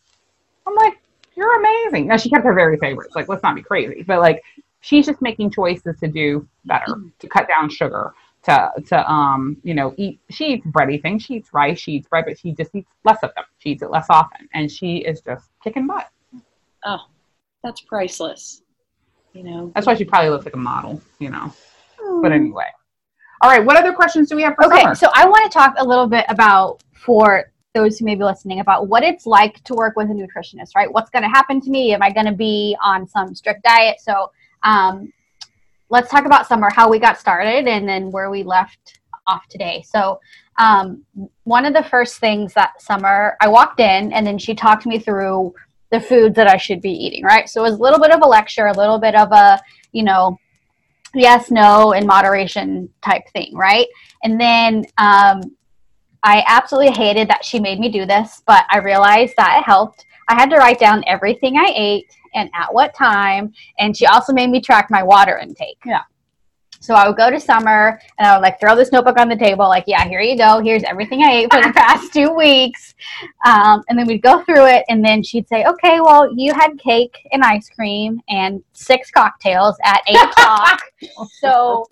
I'm 0.67 0.75
like, 0.75 0.99
you're 1.37 1.59
amazing. 1.59 2.07
Now 2.07 2.17
she 2.17 2.29
kept 2.29 2.45
her 2.45 2.55
very 2.55 2.77
favorites. 2.79 3.15
Like, 3.15 3.29
let's 3.29 3.43
not 3.43 3.55
be 3.55 3.63
crazy, 3.63 4.03
but 4.03 4.21
like, 4.21 4.43
she's 4.81 5.07
just 5.07 5.23
making 5.23 5.51
choices 5.51 5.99
to 6.01 6.09
do 6.09 6.47
better, 6.65 7.01
to 7.19 7.29
cut 7.29 7.49
down 7.49 7.69
sugar, 7.69 8.15
to 8.45 8.71
to 8.87 9.11
um, 9.11 9.57
you 9.63 9.75
know, 9.75 9.95
eat. 9.97 10.21
She 10.31 10.55
eats 10.55 10.67
bready 10.67 11.01
things. 11.01 11.23
She 11.23 11.35
eats 11.35 11.53
rice. 11.53 11.79
She 11.79 11.93
eats 11.93 12.09
bread, 12.09 12.25
but 12.27 12.39
she 12.39 12.53
just 12.53 12.75
eats 12.75 12.91
less 13.05 13.19
of 13.23 13.35
them. 13.35 13.45
She 13.59 13.71
eats 13.71 13.83
it 13.83 13.91
less 13.91 14.07
often, 14.09 14.49
and 14.55 14.71
she 14.71 14.99
is 14.99 15.21
just 15.21 15.49
kicking 15.63 15.87
butt. 15.87 16.09
Oh, 16.85 16.99
that's 17.63 17.81
priceless. 17.83 18.63
You 19.33 19.43
know, 19.45 19.73
That's 19.75 19.87
why 19.87 19.95
she 19.95 20.05
probably 20.05 20.31
looks 20.31 20.47
like 20.47 20.55
a 20.55 20.59
model, 20.59 21.01
you 21.19 21.31
know. 21.31 21.53
But 22.23 22.33
anyway, 22.33 22.65
all 23.43 23.51
right. 23.51 23.63
What 23.65 23.77
other 23.77 23.93
questions 23.93 24.31
do 24.31 24.37
we 24.37 24.43
have 24.43 24.55
for 24.55 24.65
Okay, 24.67 24.81
Summer? 24.83 24.95
so 24.95 25.09
I 25.15 25.27
want 25.27 25.51
to 25.51 25.55
talk 25.55 25.75
a 25.79 25.85
little 25.85 26.07
bit 26.07 26.25
about 26.29 26.83
for 26.95 27.53
those 27.75 27.99
who 27.99 28.07
may 28.07 28.15
be 28.15 28.25
listening 28.25 28.61
about 28.61 28.89
what 28.89 29.03
it's 29.03 29.27
like 29.27 29.63
to 29.65 29.75
work 29.75 29.95
with 29.97 30.09
a 30.09 30.15
nutritionist, 30.15 30.71
right? 30.75 30.91
What's 30.91 31.11
going 31.11 31.23
to 31.25 31.29
happen 31.29 31.61
to 31.61 31.71
me? 31.71 31.93
Am 31.93 32.03
I 32.03 32.11
going 32.11 32.25
to 32.27 32.33
be 32.33 32.75
on 32.83 33.07
some 33.07 33.35
strict 33.35 33.63
diet? 33.65 34.01
So, 34.01 34.31
um, 34.63 35.13
let's 35.91 36.11
talk 36.11 36.25
about 36.25 36.47
summer, 36.47 36.71
how 36.75 36.89
we 36.89 36.99
got 36.99 37.19
started, 37.19 37.69
and 37.69 37.87
then 37.87 38.11
where 38.11 38.31
we 38.31 38.43
left 38.43 39.01
off 39.27 39.47
today. 39.49 39.85
So, 39.87 40.19
um, 40.59 41.05
one 41.45 41.67
of 41.67 41.75
the 41.75 41.85
first 41.85 42.17
things 42.17 42.55
that 42.55 42.81
summer, 42.81 43.37
I 43.43 43.49
walked 43.49 43.81
in, 43.81 44.13
and 44.15 44.27
then 44.27 44.39
she 44.39 44.55
talked 44.55 44.87
me 44.87 44.99
through 44.99 45.55
the 45.91 46.01
foods 46.01 46.35
that 46.37 46.49
I 46.49 46.57
should 46.57 46.81
be 46.81 46.91
eating, 46.91 47.25
right? 47.25 47.49
So 47.49 47.65
it 47.65 47.71
was 47.71 47.79
a 47.79 47.83
little 47.83 48.01
bit 48.01 48.11
of 48.11 48.23
a 48.23 48.27
lecture, 48.27 48.67
a 48.67 48.77
little 48.77 48.99
bit 48.99 49.15
of 49.15 49.31
a, 49.33 49.61
you 49.93 50.03
know, 50.03 50.39
yes, 51.15 51.51
no, 51.51 51.93
in 51.93 52.07
moderation 52.07 52.89
type 53.03 53.23
thing, 53.33 53.55
right? 53.55 53.87
And 54.23 54.41
then 54.41 54.85
um, 54.99 55.41
I 56.23 56.43
absolutely 56.47 56.93
hated 56.93 57.29
that 57.29 57.45
she 57.45 57.61
made 57.61 57.79
me 57.79 57.89
do 57.89 58.05
this, 58.05 58.43
but 58.47 58.65
I 58.71 58.79
realized 58.79 59.35
that 59.37 59.59
it 59.59 59.65
helped. 59.65 60.05
I 60.29 60.35
had 60.35 60.51
to 60.51 60.57
write 60.57 60.81
down 60.81 61.05
everything 61.07 61.57
I 61.57 61.73
ate 61.75 62.11
and 62.35 62.51
at 62.55 62.73
what 62.73 62.95
time, 62.95 63.53
and 63.79 63.97
she 63.97 64.07
also 64.07 64.33
made 64.33 64.51
me 64.51 64.61
track 64.61 64.89
my 64.91 65.03
water 65.03 65.39
intake. 65.39 65.79
Yeah. 65.85 66.03
So 66.87 66.95
I 66.95 67.09
would 67.09 67.17
go 67.17 67.31
to 67.31 67.41
summer 67.41 68.01
and 68.19 68.29
I 68.29 68.37
would 68.37 68.43
like 68.43 68.61
throw 68.61 68.77
this 68.77 68.93
notebook 68.93 69.19
on 69.19 69.29
the 69.29 69.37
table, 69.37 69.69
like, 69.69 69.85
yeah, 69.89 70.07
here 70.09 70.21
you 70.21 70.39
go. 70.39 70.61
Here's 70.61 70.85
everything 70.85 71.25
I 71.25 71.33
ate 71.33 71.53
for 71.53 71.61
the 71.61 71.73
past 71.77 72.13
two 72.13 72.33
weeks. 72.33 72.95
Um, 73.45 73.83
and 73.89 73.99
then 73.99 74.07
we'd 74.07 74.23
go 74.23 74.45
through 74.45 74.67
it, 74.67 74.85
and 74.89 75.05
then 75.05 75.23
she'd 75.25 75.49
say, 75.49 75.65
okay, 75.65 76.01
well, 76.01 76.33
you 76.33 76.55
had 76.55 76.79
cake 76.79 77.27
and 77.33 77.43
ice 77.43 77.69
cream 77.69 78.21
and 78.29 78.63
six 78.73 79.11
cocktails 79.11 79.77
at 79.85 80.01
eight 80.07 80.17
o'clock. 80.23 80.81
So, 81.41 81.87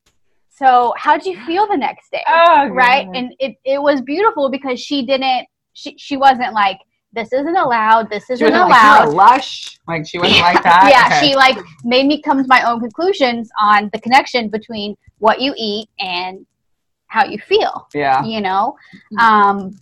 so 0.50 0.94
how'd 0.96 1.24
you 1.24 1.40
feel 1.46 1.68
the 1.68 1.76
next 1.76 2.10
day? 2.10 2.24
Oh, 2.26 2.66
right 2.70 3.06
God. 3.06 3.16
and 3.16 3.34
it, 3.38 3.56
it 3.64 3.80
was 3.80 4.00
beautiful 4.00 4.50
because 4.50 4.80
she 4.80 5.06
didn't 5.06 5.46
she, 5.72 5.96
she 5.96 6.16
wasn't 6.16 6.52
like 6.52 6.78
this 7.12 7.32
isn't 7.32 7.56
allowed 7.56 8.08
this 8.10 8.28
isn't 8.30 8.52
allowed 8.54 9.06
like, 9.08 9.14
lush. 9.14 9.78
Like 9.88 10.06
she 10.06 10.18
wasn't 10.18 10.40
like 10.40 10.62
that. 10.70 10.88
yeah 10.90 11.16
Okay. 11.16 11.28
she 11.28 11.34
like 11.36 11.58
made 11.84 12.06
me 12.06 12.22
come 12.22 12.40
to 12.42 12.48
my 12.48 12.62
own 12.70 12.80
conclusions 12.80 13.50
on 13.60 13.90
the 13.92 14.00
connection 14.00 14.48
between 14.48 14.96
what 15.18 15.40
you 15.40 15.52
eat 15.56 15.88
and 15.98 16.46
how 17.08 17.24
you 17.24 17.38
feel 17.38 17.88
yeah. 17.94 18.22
you 18.24 18.40
know 18.40 18.76
um 19.18 19.76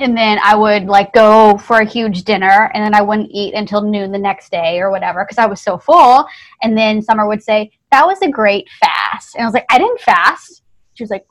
and 0.00 0.16
then 0.16 0.38
i 0.42 0.56
would 0.56 0.84
like 0.84 1.12
go 1.12 1.56
for 1.58 1.80
a 1.80 1.84
huge 1.84 2.24
dinner 2.24 2.70
and 2.72 2.82
then 2.82 2.94
i 2.94 3.02
wouldn't 3.02 3.30
eat 3.30 3.52
until 3.54 3.82
noon 3.82 4.10
the 4.10 4.18
next 4.18 4.50
day 4.50 4.78
or 4.80 4.90
whatever 4.90 5.22
because 5.24 5.36
i 5.38 5.44
was 5.46 5.60
so 5.60 5.76
full 5.76 6.26
and 6.62 6.76
then 6.76 7.02
summer 7.02 7.26
would 7.28 7.42
say 7.42 7.70
that 7.92 8.06
was 8.06 8.20
a 8.22 8.28
great 8.30 8.66
fast 8.80 9.34
and 9.34 9.42
i 9.42 9.46
was 9.46 9.52
like 9.54 9.66
i 9.70 9.76
didn't 9.78 10.00
fast 10.00 10.62
she 10.94 11.02
was 11.02 11.10
like 11.10 11.26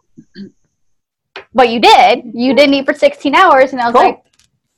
but 1.54 1.70
you 1.70 1.80
did 1.80 2.24
you 2.34 2.54
didn't 2.54 2.74
eat 2.76 2.86
for 2.86 2.94
16 2.94 3.34
hours 3.36 3.72
and 3.74 3.82
i 3.82 3.86
was 3.86 3.94
Cool. 3.96 4.04
like 4.04 4.20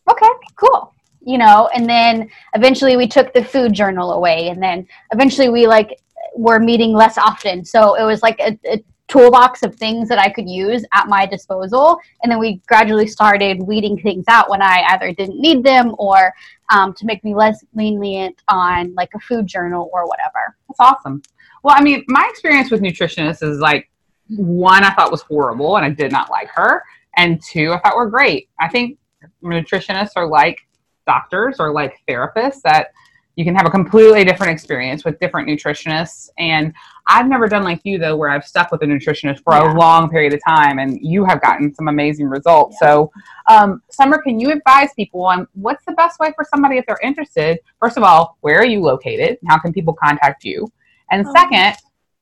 okay 0.09 0.29
cool 0.55 0.93
you 1.21 1.37
know 1.37 1.69
and 1.73 1.89
then 1.89 2.29
eventually 2.55 2.97
we 2.97 3.07
took 3.07 3.33
the 3.33 3.43
food 3.43 3.73
journal 3.73 4.13
away 4.13 4.49
and 4.49 4.61
then 4.61 4.87
eventually 5.11 5.49
we 5.49 5.67
like 5.67 5.99
were 6.35 6.59
meeting 6.59 6.93
less 6.93 7.17
often 7.17 7.63
so 7.63 7.95
it 7.95 8.03
was 8.03 8.21
like 8.21 8.39
a, 8.39 8.57
a 8.71 8.83
toolbox 9.07 9.63
of 9.63 9.75
things 9.75 10.09
that 10.09 10.19
I 10.19 10.29
could 10.29 10.49
use 10.49 10.85
at 10.93 11.07
my 11.07 11.25
disposal. 11.25 11.99
And 12.21 12.31
then 12.31 12.39
we 12.39 12.61
gradually 12.67 13.07
started 13.07 13.61
weeding 13.61 13.99
things 13.99 14.25
out 14.27 14.49
when 14.49 14.61
I 14.61 14.83
either 14.89 15.13
didn't 15.13 15.39
need 15.39 15.63
them 15.63 15.95
or 15.97 16.33
um, 16.69 16.93
to 16.95 17.05
make 17.05 17.23
me 17.23 17.33
less 17.33 17.63
lenient 17.73 18.41
on 18.47 18.93
like 18.95 19.09
a 19.15 19.19
food 19.19 19.47
journal 19.47 19.89
or 19.93 20.07
whatever. 20.07 20.57
That's 20.67 20.79
awesome. 20.79 21.21
Well, 21.63 21.75
I 21.77 21.81
mean, 21.81 22.03
my 22.07 22.27
experience 22.29 22.69
with 22.69 22.81
nutritionists 22.81 23.43
is 23.43 23.59
like 23.59 23.89
one, 24.27 24.83
I 24.83 24.93
thought 24.93 25.11
was 25.11 25.21
horrible 25.21 25.77
and 25.77 25.85
I 25.85 25.89
did 25.89 26.11
not 26.11 26.29
like 26.29 26.49
her. 26.49 26.83
And 27.15 27.41
two, 27.41 27.73
I 27.73 27.79
thought 27.79 27.95
were 27.95 28.09
great. 28.09 28.49
I 28.59 28.67
think 28.67 28.97
nutritionists 29.43 30.11
are 30.15 30.27
like 30.27 30.59
doctors 31.05 31.57
or 31.59 31.71
like 31.71 31.99
therapists 32.07 32.61
that 32.63 32.91
you 33.37 33.45
can 33.45 33.55
have 33.55 33.67
a 33.67 33.69
completely 33.69 34.25
different 34.25 34.51
experience 34.51 35.05
with 35.05 35.19
different 35.19 35.47
nutritionists. 35.47 36.29
And 36.39 36.73
I've 37.07 37.27
never 37.27 37.47
done 37.47 37.63
like 37.63 37.81
you 37.83 37.99
though, 37.99 38.15
where 38.15 38.31
I've 38.31 38.43
stuck 38.43 38.71
with 38.71 38.81
a 38.81 38.85
nutritionist 38.85 39.43
for 39.43 39.53
yeah. 39.53 39.71
a 39.71 39.77
long 39.77 40.09
period 40.09 40.33
of 40.33 40.41
time, 40.45 40.79
and 40.79 40.99
you 41.01 41.23
have 41.23 41.39
gotten 41.39 41.73
some 41.73 41.87
amazing 41.87 42.27
results. 42.27 42.77
Yeah. 42.81 42.87
So, 42.87 43.11
um, 43.47 43.83
Summer, 43.91 44.19
can 44.19 44.39
you 44.39 44.49
advise 44.49 44.89
people 44.95 45.23
on 45.23 45.47
what's 45.53 45.85
the 45.85 45.93
best 45.93 46.19
way 46.19 46.33
for 46.35 46.43
somebody 46.49 46.77
if 46.77 46.85
they're 46.87 46.99
interested? 47.03 47.59
First 47.79 47.95
of 47.95 48.03
all, 48.03 48.37
where 48.41 48.57
are 48.57 48.65
you 48.65 48.81
located? 48.81 49.37
How 49.47 49.59
can 49.59 49.71
people 49.71 49.93
contact 49.93 50.43
you? 50.43 50.67
And 51.11 51.25
oh. 51.25 51.33
second, 51.33 51.75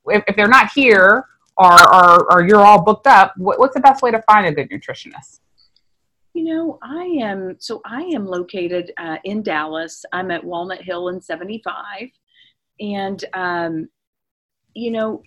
if, 0.07 0.21
if 0.27 0.35
they're 0.35 0.49
not 0.49 0.69
here 0.75 1.25
or, 1.55 1.95
or, 1.95 2.33
or 2.33 2.45
you're 2.45 2.61
all 2.61 2.83
booked 2.83 3.07
up, 3.07 3.33
what, 3.37 3.57
what's 3.57 3.73
the 3.73 3.79
best 3.79 4.03
way 4.03 4.11
to 4.11 4.21
find 4.23 4.45
a 4.45 4.51
good 4.51 4.69
nutritionist? 4.69 5.39
You 6.35 6.43
know, 6.43 6.79
I 6.83 7.05
am 7.21 7.55
so 7.59 7.79
I 7.85 8.01
am 8.13 8.25
located 8.25 8.91
uh, 8.97 9.15
in 9.23 9.41
Dallas. 9.41 10.03
I'm 10.11 10.31
at 10.31 10.43
Walnut 10.43 10.81
Hill 10.81 11.07
and 11.07 11.23
75, 11.23 12.09
and 12.81 13.23
um, 13.33 13.87
you 14.73 14.91
know, 14.91 15.23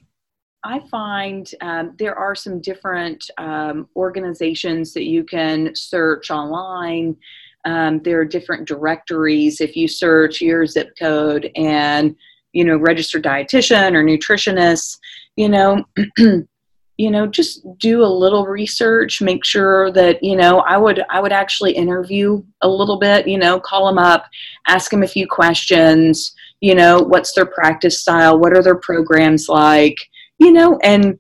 I 0.65 0.81
find 0.91 1.51
um, 1.63 1.95
there 1.99 2.15
are 2.15 2.35
some 2.35 2.61
different 2.61 3.25
um, 3.39 3.89
organizations 3.97 4.93
that 4.93 5.05
you 5.05 5.25
can 5.25 5.75
search 5.75 6.31
online. 6.31 7.17
Um, 7.65 8.03
there 8.03 8.21
are 8.21 8.27
different 8.27 8.69
directories 8.69 9.63
if 9.63 9.77
you 9.77 9.89
search 9.89 10.43
your 10.43 10.67
zip 10.67 10.91
code 10.99 11.51
and 11.57 12.15
you 12.53 12.67
know 12.67 12.77
registered 12.77 13.25
dietitian 13.25 13.95
or 13.95 14.05
nutritionist. 14.05 14.99
You 15.37 15.49
know. 15.49 15.85
you 16.99 17.13
know 17.13 17.27
just 17.27 17.65
do 17.79 18.03
a 18.03 18.17
little 18.23 18.45
research 18.47 19.23
make 19.23 19.45
sure 19.45 19.91
that 19.93 20.23
you 20.23 20.37
know 20.37 20.59
i 20.61 20.77
would 20.77 21.03
i 21.09 21.21
would 21.21 21.33
actually 21.33 21.73
interview 21.73 22.43
a 22.61 22.69
little 22.69 22.99
bit 22.99 23.27
you 23.27 23.39
know 23.39 23.59
call 23.59 23.87
them 23.87 23.99
up 23.99 24.27
ask 24.67 24.91
them 24.91 25.05
a 25.05 25.09
few 25.09 25.27
questions 25.27 26.35
you 26.61 26.75
know 26.75 26.99
what's 26.99 27.33
their 27.33 27.47
practice 27.47 28.01
style 28.01 28.39
what 28.39 28.53
are 28.53 28.63
their 28.63 28.77
programs 28.81 29.49
like 29.49 29.97
you 30.39 30.53
know 30.53 30.79
and 30.83 31.19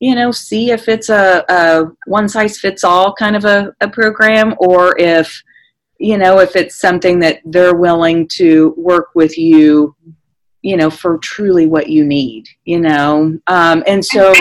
you 0.00 0.14
know 0.14 0.30
see 0.30 0.70
if 0.72 0.88
it's 0.88 1.08
a, 1.08 1.44
a 1.48 1.84
one 2.06 2.28
size 2.28 2.58
fits 2.58 2.84
all 2.84 3.14
kind 3.14 3.36
of 3.36 3.44
a, 3.44 3.72
a 3.80 3.88
program 3.88 4.54
or 4.58 4.98
if 4.98 5.42
you 5.98 6.18
know 6.18 6.40
if 6.40 6.56
it's 6.56 6.78
something 6.78 7.20
that 7.20 7.40
they're 7.44 7.76
willing 7.76 8.28
to 8.28 8.74
work 8.76 9.10
with 9.14 9.38
you 9.38 9.94
you 10.62 10.76
know 10.76 10.90
for 10.90 11.16
truly 11.18 11.66
what 11.66 11.88
you 11.88 12.04
need 12.04 12.46
you 12.64 12.80
know? 12.80 13.38
Um, 13.46 13.82
and 13.86 14.04
so 14.04 14.34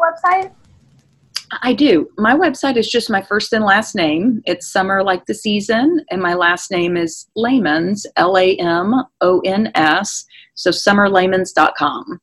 website? 0.00 0.52
I 1.62 1.72
do. 1.72 2.08
My 2.18 2.34
website 2.34 2.76
is 2.76 2.88
just 2.88 3.10
my 3.10 3.22
first 3.22 3.52
and 3.52 3.64
last 3.64 3.94
name. 3.94 4.42
It's 4.46 4.72
summer 4.72 5.02
like 5.02 5.26
the 5.26 5.34
season, 5.34 6.04
and 6.10 6.20
my 6.20 6.34
last 6.34 6.70
name 6.70 6.96
is 6.96 7.28
Lamons, 7.36 8.06
L 8.16 8.36
A 8.36 8.56
M 8.56 8.94
O 9.20 9.40
N 9.40 9.70
S. 9.74 10.24
So 10.54 10.70
summerlamons.com. 10.70 12.20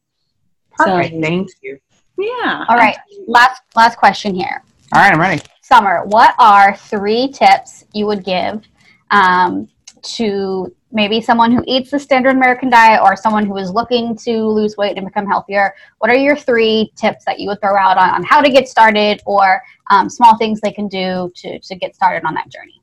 Perfect. 0.72 1.14
So, 1.14 1.22
Thank 1.22 1.50
you. 1.62 1.78
Yeah. 2.18 2.66
All 2.68 2.76
right. 2.76 2.98
Last 3.28 3.62
last 3.76 3.98
question 3.98 4.36
here. 4.36 4.64
All 4.94 5.02
right, 5.02 5.14
I'm 5.14 5.20
ready. 5.20 5.42
Summer, 5.62 6.04
what 6.06 6.36
are 6.38 6.76
three 6.76 7.30
tips 7.30 7.86
you 7.94 8.06
would 8.06 8.26
give 8.26 8.68
um, 9.12 9.70
to 10.04 10.76
maybe 10.92 11.22
someone 11.22 11.52
who 11.52 11.64
eats 11.68 11.92
the 11.92 12.00
standard 12.00 12.36
American 12.36 12.70
diet 12.70 13.02
or 13.02 13.16
someone 13.16 13.46
who 13.46 13.58
is 13.58 13.72
looking 13.72 14.16
to 14.18 14.44
lose 14.44 14.78
weight 14.78 14.98
and 14.98 15.06
become 15.06 15.26
healthier, 15.26 15.74
what 16.00 16.10
are 16.10 16.16
your 16.16 16.36
three 16.36 16.92
tips 16.96 17.26
that 17.26 17.40
you 17.40 17.48
would 17.48 17.62
throw 17.62 17.78
out 17.78 17.98
on, 17.98 18.10
on 18.10 18.24
how 18.24 18.42
to 18.42 18.50
get 18.50 18.68
started 18.68 19.22
or 19.26 19.62
um, 19.90 20.10
small 20.10 20.38
things 20.38 20.60
they 20.62 20.72
can 20.72 20.88
do 20.88 21.32
to, 21.36 21.60
to 21.60 21.76
get 21.76 21.96
started 21.96 22.26
on 22.26 22.34
that 22.34 22.50
journey? 22.50 22.82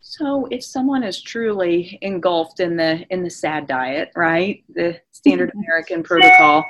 So 0.00 0.48
if 0.50 0.64
someone 0.64 1.04
is 1.04 1.20
truly 1.20 1.98
engulfed 2.00 2.60
in 2.60 2.76
the 2.76 3.06
in 3.10 3.22
the 3.22 3.30
SAD 3.30 3.66
diet, 3.68 4.10
right, 4.16 4.64
the 4.74 4.98
standard. 5.12 5.52
American 5.66 6.02
protocol, 6.02 6.64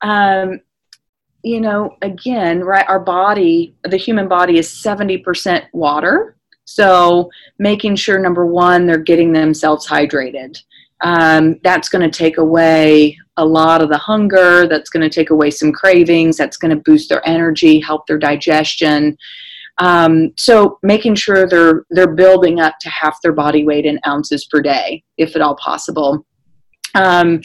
um, 0.00 0.60
you 1.42 1.60
know, 1.60 1.96
again, 2.02 2.64
right, 2.64 2.88
our 2.88 2.98
body, 2.98 3.76
the 3.84 3.96
human 3.96 4.26
body 4.26 4.58
is 4.58 4.68
70% 4.68 5.66
water 5.72 6.37
so 6.68 7.30
making 7.58 7.96
sure 7.96 8.18
number 8.18 8.44
one, 8.44 8.86
they're 8.86 8.98
getting 8.98 9.32
themselves 9.32 9.88
hydrated. 9.88 10.58
Um, 11.00 11.58
that's 11.64 11.88
going 11.88 12.08
to 12.08 12.14
take 12.14 12.36
away 12.36 13.16
a 13.38 13.44
lot 13.44 13.80
of 13.80 13.88
the 13.88 13.96
hunger. 13.96 14.68
That's 14.68 14.90
going 14.90 15.08
to 15.08 15.08
take 15.08 15.30
away 15.30 15.50
some 15.50 15.72
cravings. 15.72 16.36
That's 16.36 16.58
going 16.58 16.76
to 16.76 16.82
boost 16.84 17.08
their 17.08 17.26
energy, 17.26 17.80
help 17.80 18.06
their 18.06 18.18
digestion. 18.18 19.16
Um, 19.78 20.34
so 20.36 20.78
making 20.82 21.14
sure 21.14 21.48
they're 21.48 21.86
they're 21.88 22.14
building 22.14 22.60
up 22.60 22.74
to 22.82 22.90
half 22.90 23.16
their 23.22 23.32
body 23.32 23.64
weight 23.64 23.86
in 23.86 23.98
ounces 24.06 24.44
per 24.44 24.60
day, 24.60 25.02
if 25.16 25.34
at 25.36 25.40
all 25.40 25.56
possible. 25.56 26.26
Um, 26.94 27.40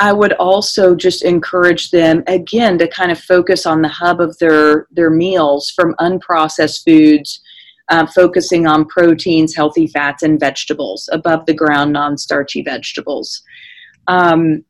I 0.00 0.12
would 0.12 0.34
also 0.34 0.94
just 0.94 1.22
encourage 1.22 1.92
them 1.92 2.24
again 2.26 2.76
to 2.76 2.88
kind 2.88 3.10
of 3.10 3.18
focus 3.18 3.64
on 3.64 3.80
the 3.80 3.88
hub 3.88 4.20
of 4.20 4.36
their 4.36 4.86
their 4.90 5.08
meals 5.10 5.70
from 5.70 5.94
unprocessed 5.98 6.84
foods 6.84 7.40
uh, 7.90 8.06
focusing 8.06 8.66
on 8.66 8.86
proteins, 8.86 9.54
healthy 9.54 9.86
fats, 9.86 10.22
and 10.22 10.40
vegetables, 10.40 11.08
above 11.12 11.44
the 11.46 11.54
ground, 11.54 11.92
non 11.92 12.16
starchy 12.16 12.62
vegetables. 12.62 13.42
Um, 14.06 14.64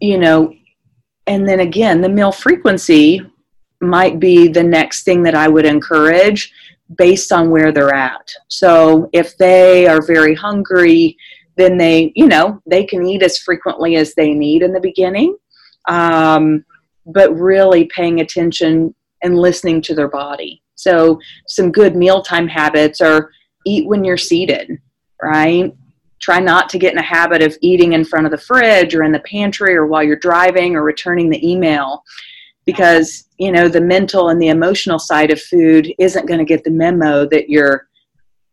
you 0.00 0.18
know, 0.18 0.54
and 1.26 1.48
then 1.48 1.60
again, 1.60 2.00
the 2.00 2.08
meal 2.08 2.32
frequency 2.32 3.20
might 3.80 4.20
be 4.20 4.48
the 4.48 4.62
next 4.62 5.04
thing 5.04 5.22
that 5.22 5.34
I 5.34 5.48
would 5.48 5.66
encourage 5.66 6.52
based 6.96 7.32
on 7.32 7.50
where 7.50 7.72
they're 7.72 7.94
at. 7.94 8.32
So 8.48 9.10
if 9.12 9.36
they 9.36 9.86
are 9.86 10.00
very 10.00 10.34
hungry, 10.34 11.16
then 11.56 11.76
they, 11.76 12.12
you 12.16 12.26
know, 12.26 12.62
they 12.66 12.84
can 12.84 13.04
eat 13.06 13.22
as 13.22 13.38
frequently 13.38 13.96
as 13.96 14.14
they 14.14 14.32
need 14.32 14.62
in 14.62 14.72
the 14.72 14.80
beginning. 14.80 15.36
Um, 15.88 16.64
but 17.06 17.34
really 17.34 17.86
paying 17.94 18.20
attention 18.20 18.94
and 19.22 19.38
listening 19.38 19.82
to 19.82 19.94
their 19.94 20.08
body. 20.08 20.62
So, 20.78 21.18
some 21.48 21.72
good 21.72 21.96
mealtime 21.96 22.46
habits 22.46 23.00
are 23.00 23.30
eat 23.66 23.88
when 23.88 24.04
you're 24.04 24.16
seated, 24.16 24.78
right? 25.20 25.74
Try 26.20 26.38
not 26.38 26.68
to 26.70 26.78
get 26.78 26.92
in 26.92 26.98
a 26.98 27.02
habit 27.02 27.42
of 27.42 27.58
eating 27.62 27.94
in 27.94 28.04
front 28.04 28.26
of 28.26 28.30
the 28.30 28.38
fridge 28.38 28.94
or 28.94 29.02
in 29.02 29.10
the 29.10 29.20
pantry 29.20 29.74
or 29.74 29.86
while 29.86 30.04
you're 30.04 30.16
driving 30.16 30.76
or 30.76 30.82
returning 30.82 31.30
the 31.30 31.50
email 31.50 32.02
because, 32.64 33.24
you 33.38 33.50
know, 33.50 33.68
the 33.68 33.80
mental 33.80 34.28
and 34.28 34.40
the 34.40 34.48
emotional 34.48 35.00
side 35.00 35.32
of 35.32 35.40
food 35.40 35.92
isn't 35.98 36.26
going 36.26 36.38
to 36.38 36.44
get 36.44 36.62
the 36.62 36.70
memo 36.70 37.26
that 37.26 37.50
you're 37.50 37.88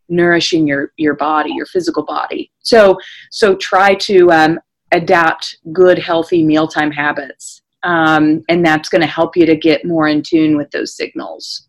nourishing 0.08 0.66
your 0.68 0.92
your 0.96 1.14
body 1.14 1.50
your 1.52 1.66
physical 1.66 2.04
body 2.04 2.52
so 2.60 2.96
so 3.32 3.56
try 3.56 3.92
to 3.92 4.30
um, 4.30 4.56
adapt 4.92 5.58
good 5.72 5.98
healthy 5.98 6.44
mealtime 6.44 6.92
habits 6.92 7.60
um, 7.82 8.40
and 8.48 8.64
that's 8.64 8.88
going 8.88 9.00
to 9.00 9.06
help 9.08 9.36
you 9.36 9.44
to 9.46 9.56
get 9.56 9.84
more 9.84 10.06
in 10.06 10.22
tune 10.22 10.56
with 10.56 10.70
those 10.70 10.94
signals 10.94 11.66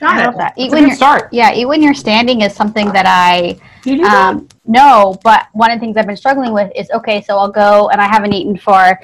Got 0.00 0.16
I 0.16 0.24
love 0.26 0.36
that. 0.36 0.54
Eat 0.56 0.70
when 0.70 0.86
you're 0.86 0.96
start. 0.96 1.28
Yeah, 1.32 1.54
eat 1.54 1.66
when 1.66 1.82
you're 1.82 1.94
standing 1.94 2.42
is 2.42 2.54
something 2.54 2.92
that 2.92 3.06
I 3.06 3.58
um, 4.04 4.48
know, 4.66 5.18
but 5.22 5.46
one 5.52 5.70
of 5.70 5.78
the 5.78 5.80
things 5.80 5.96
I've 5.96 6.06
been 6.06 6.16
struggling 6.16 6.52
with 6.52 6.70
is 6.76 6.90
okay, 6.90 7.22
so 7.22 7.38
I'll 7.38 7.50
go 7.50 7.88
and 7.88 8.00
I 8.00 8.06
haven't 8.06 8.32
eaten 8.32 8.56
for 8.56 9.00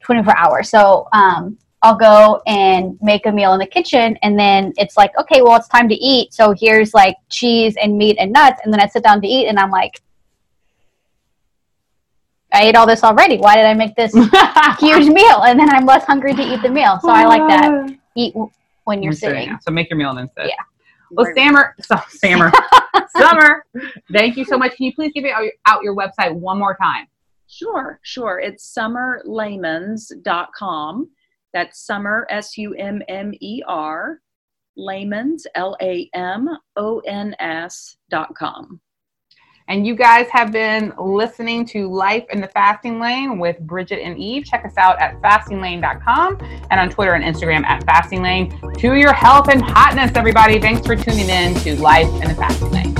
24 0.00 0.36
hours. 0.36 0.68
So 0.68 1.08
um, 1.12 1.56
I'll 1.82 1.96
go 1.96 2.42
and 2.46 2.98
make 3.00 3.26
a 3.26 3.32
meal 3.32 3.52
in 3.54 3.58
the 3.58 3.66
kitchen, 3.66 4.18
and 4.22 4.38
then 4.38 4.72
it's 4.76 4.96
like, 4.96 5.16
okay, 5.18 5.40
well, 5.40 5.56
it's 5.56 5.68
time 5.68 5.88
to 5.88 5.94
eat. 5.94 6.34
So 6.34 6.54
here's 6.58 6.92
like 6.94 7.16
cheese 7.30 7.76
and 7.80 7.96
meat 7.96 8.16
and 8.18 8.32
nuts, 8.32 8.60
and 8.64 8.72
then 8.72 8.80
I 8.80 8.86
sit 8.86 9.02
down 9.02 9.20
to 9.22 9.26
eat, 9.26 9.46
and 9.46 9.58
I'm 9.58 9.70
like, 9.70 10.00
I 12.52 12.64
ate 12.64 12.76
all 12.76 12.86
this 12.86 13.02
already. 13.02 13.38
Why 13.38 13.56
did 13.56 13.64
I 13.64 13.74
make 13.74 13.96
this 13.96 14.12
huge 14.78 15.08
meal? 15.08 15.42
And 15.42 15.58
then 15.58 15.68
I'm 15.70 15.86
less 15.86 16.04
hungry 16.04 16.34
to 16.34 16.42
eat 16.42 16.62
the 16.62 16.70
meal. 16.70 17.00
So 17.00 17.08
I 17.08 17.24
like 17.24 17.48
that. 17.48 17.98
Eat 18.16 18.32
when 18.84 19.02
you're, 19.02 19.12
sitting. 19.12 19.44
sitting. 19.44 19.58
So 19.62 19.70
make 19.70 19.90
your 19.90 19.98
meal 19.98 20.10
and 20.10 20.18
then 20.18 20.28
sit. 20.36 20.46
Yeah. 20.46 20.54
Well, 21.10 21.26
Summer, 21.36 21.74
so, 21.82 21.96
Summer, 22.08 22.50
Summer, 23.16 23.64
thank 24.12 24.36
you 24.36 24.44
so 24.44 24.58
much. 24.58 24.76
Can 24.76 24.86
you 24.86 24.94
please 24.94 25.12
give 25.14 25.24
it 25.24 25.32
out 25.66 25.82
your 25.82 25.94
website 25.94 26.34
one 26.34 26.58
more 26.58 26.76
time? 26.80 27.06
Sure, 27.46 28.00
sure. 28.02 28.40
It's 28.40 28.74
summerlamons.com. 28.76 31.10
That's 31.52 31.86
summer, 31.86 32.26
S 32.30 32.58
U 32.58 32.74
M 32.74 33.00
M 33.08 33.32
E 33.40 33.62
R, 33.66 34.20
lamons, 34.76 35.46
L 35.54 35.76
A 35.80 36.10
M 36.12 36.48
O 36.76 36.98
N 37.00 37.34
S 37.38 37.96
dot 38.10 38.34
com. 38.34 38.80
And 39.68 39.86
you 39.86 39.94
guys 39.94 40.28
have 40.28 40.52
been 40.52 40.92
listening 40.98 41.64
to 41.66 41.90
Life 41.90 42.24
in 42.30 42.40
the 42.40 42.48
Fasting 42.48 43.00
Lane 43.00 43.38
with 43.38 43.58
Bridget 43.60 44.02
and 44.02 44.18
Eve. 44.18 44.44
Check 44.44 44.64
us 44.64 44.76
out 44.76 45.00
at 45.00 45.20
fastinglane.com 45.22 46.38
and 46.70 46.80
on 46.80 46.90
Twitter 46.90 47.14
and 47.14 47.24
Instagram 47.24 47.64
at 47.64 47.84
fastinglane. 47.86 48.78
To 48.78 48.94
your 48.94 49.14
health 49.14 49.48
and 49.48 49.62
hotness, 49.62 50.12
everybody. 50.16 50.60
Thanks 50.60 50.86
for 50.86 50.96
tuning 50.96 51.30
in 51.30 51.54
to 51.60 51.80
Life 51.80 52.08
in 52.22 52.28
the 52.28 52.34
Fasting 52.34 52.70
Lane. 52.72 52.93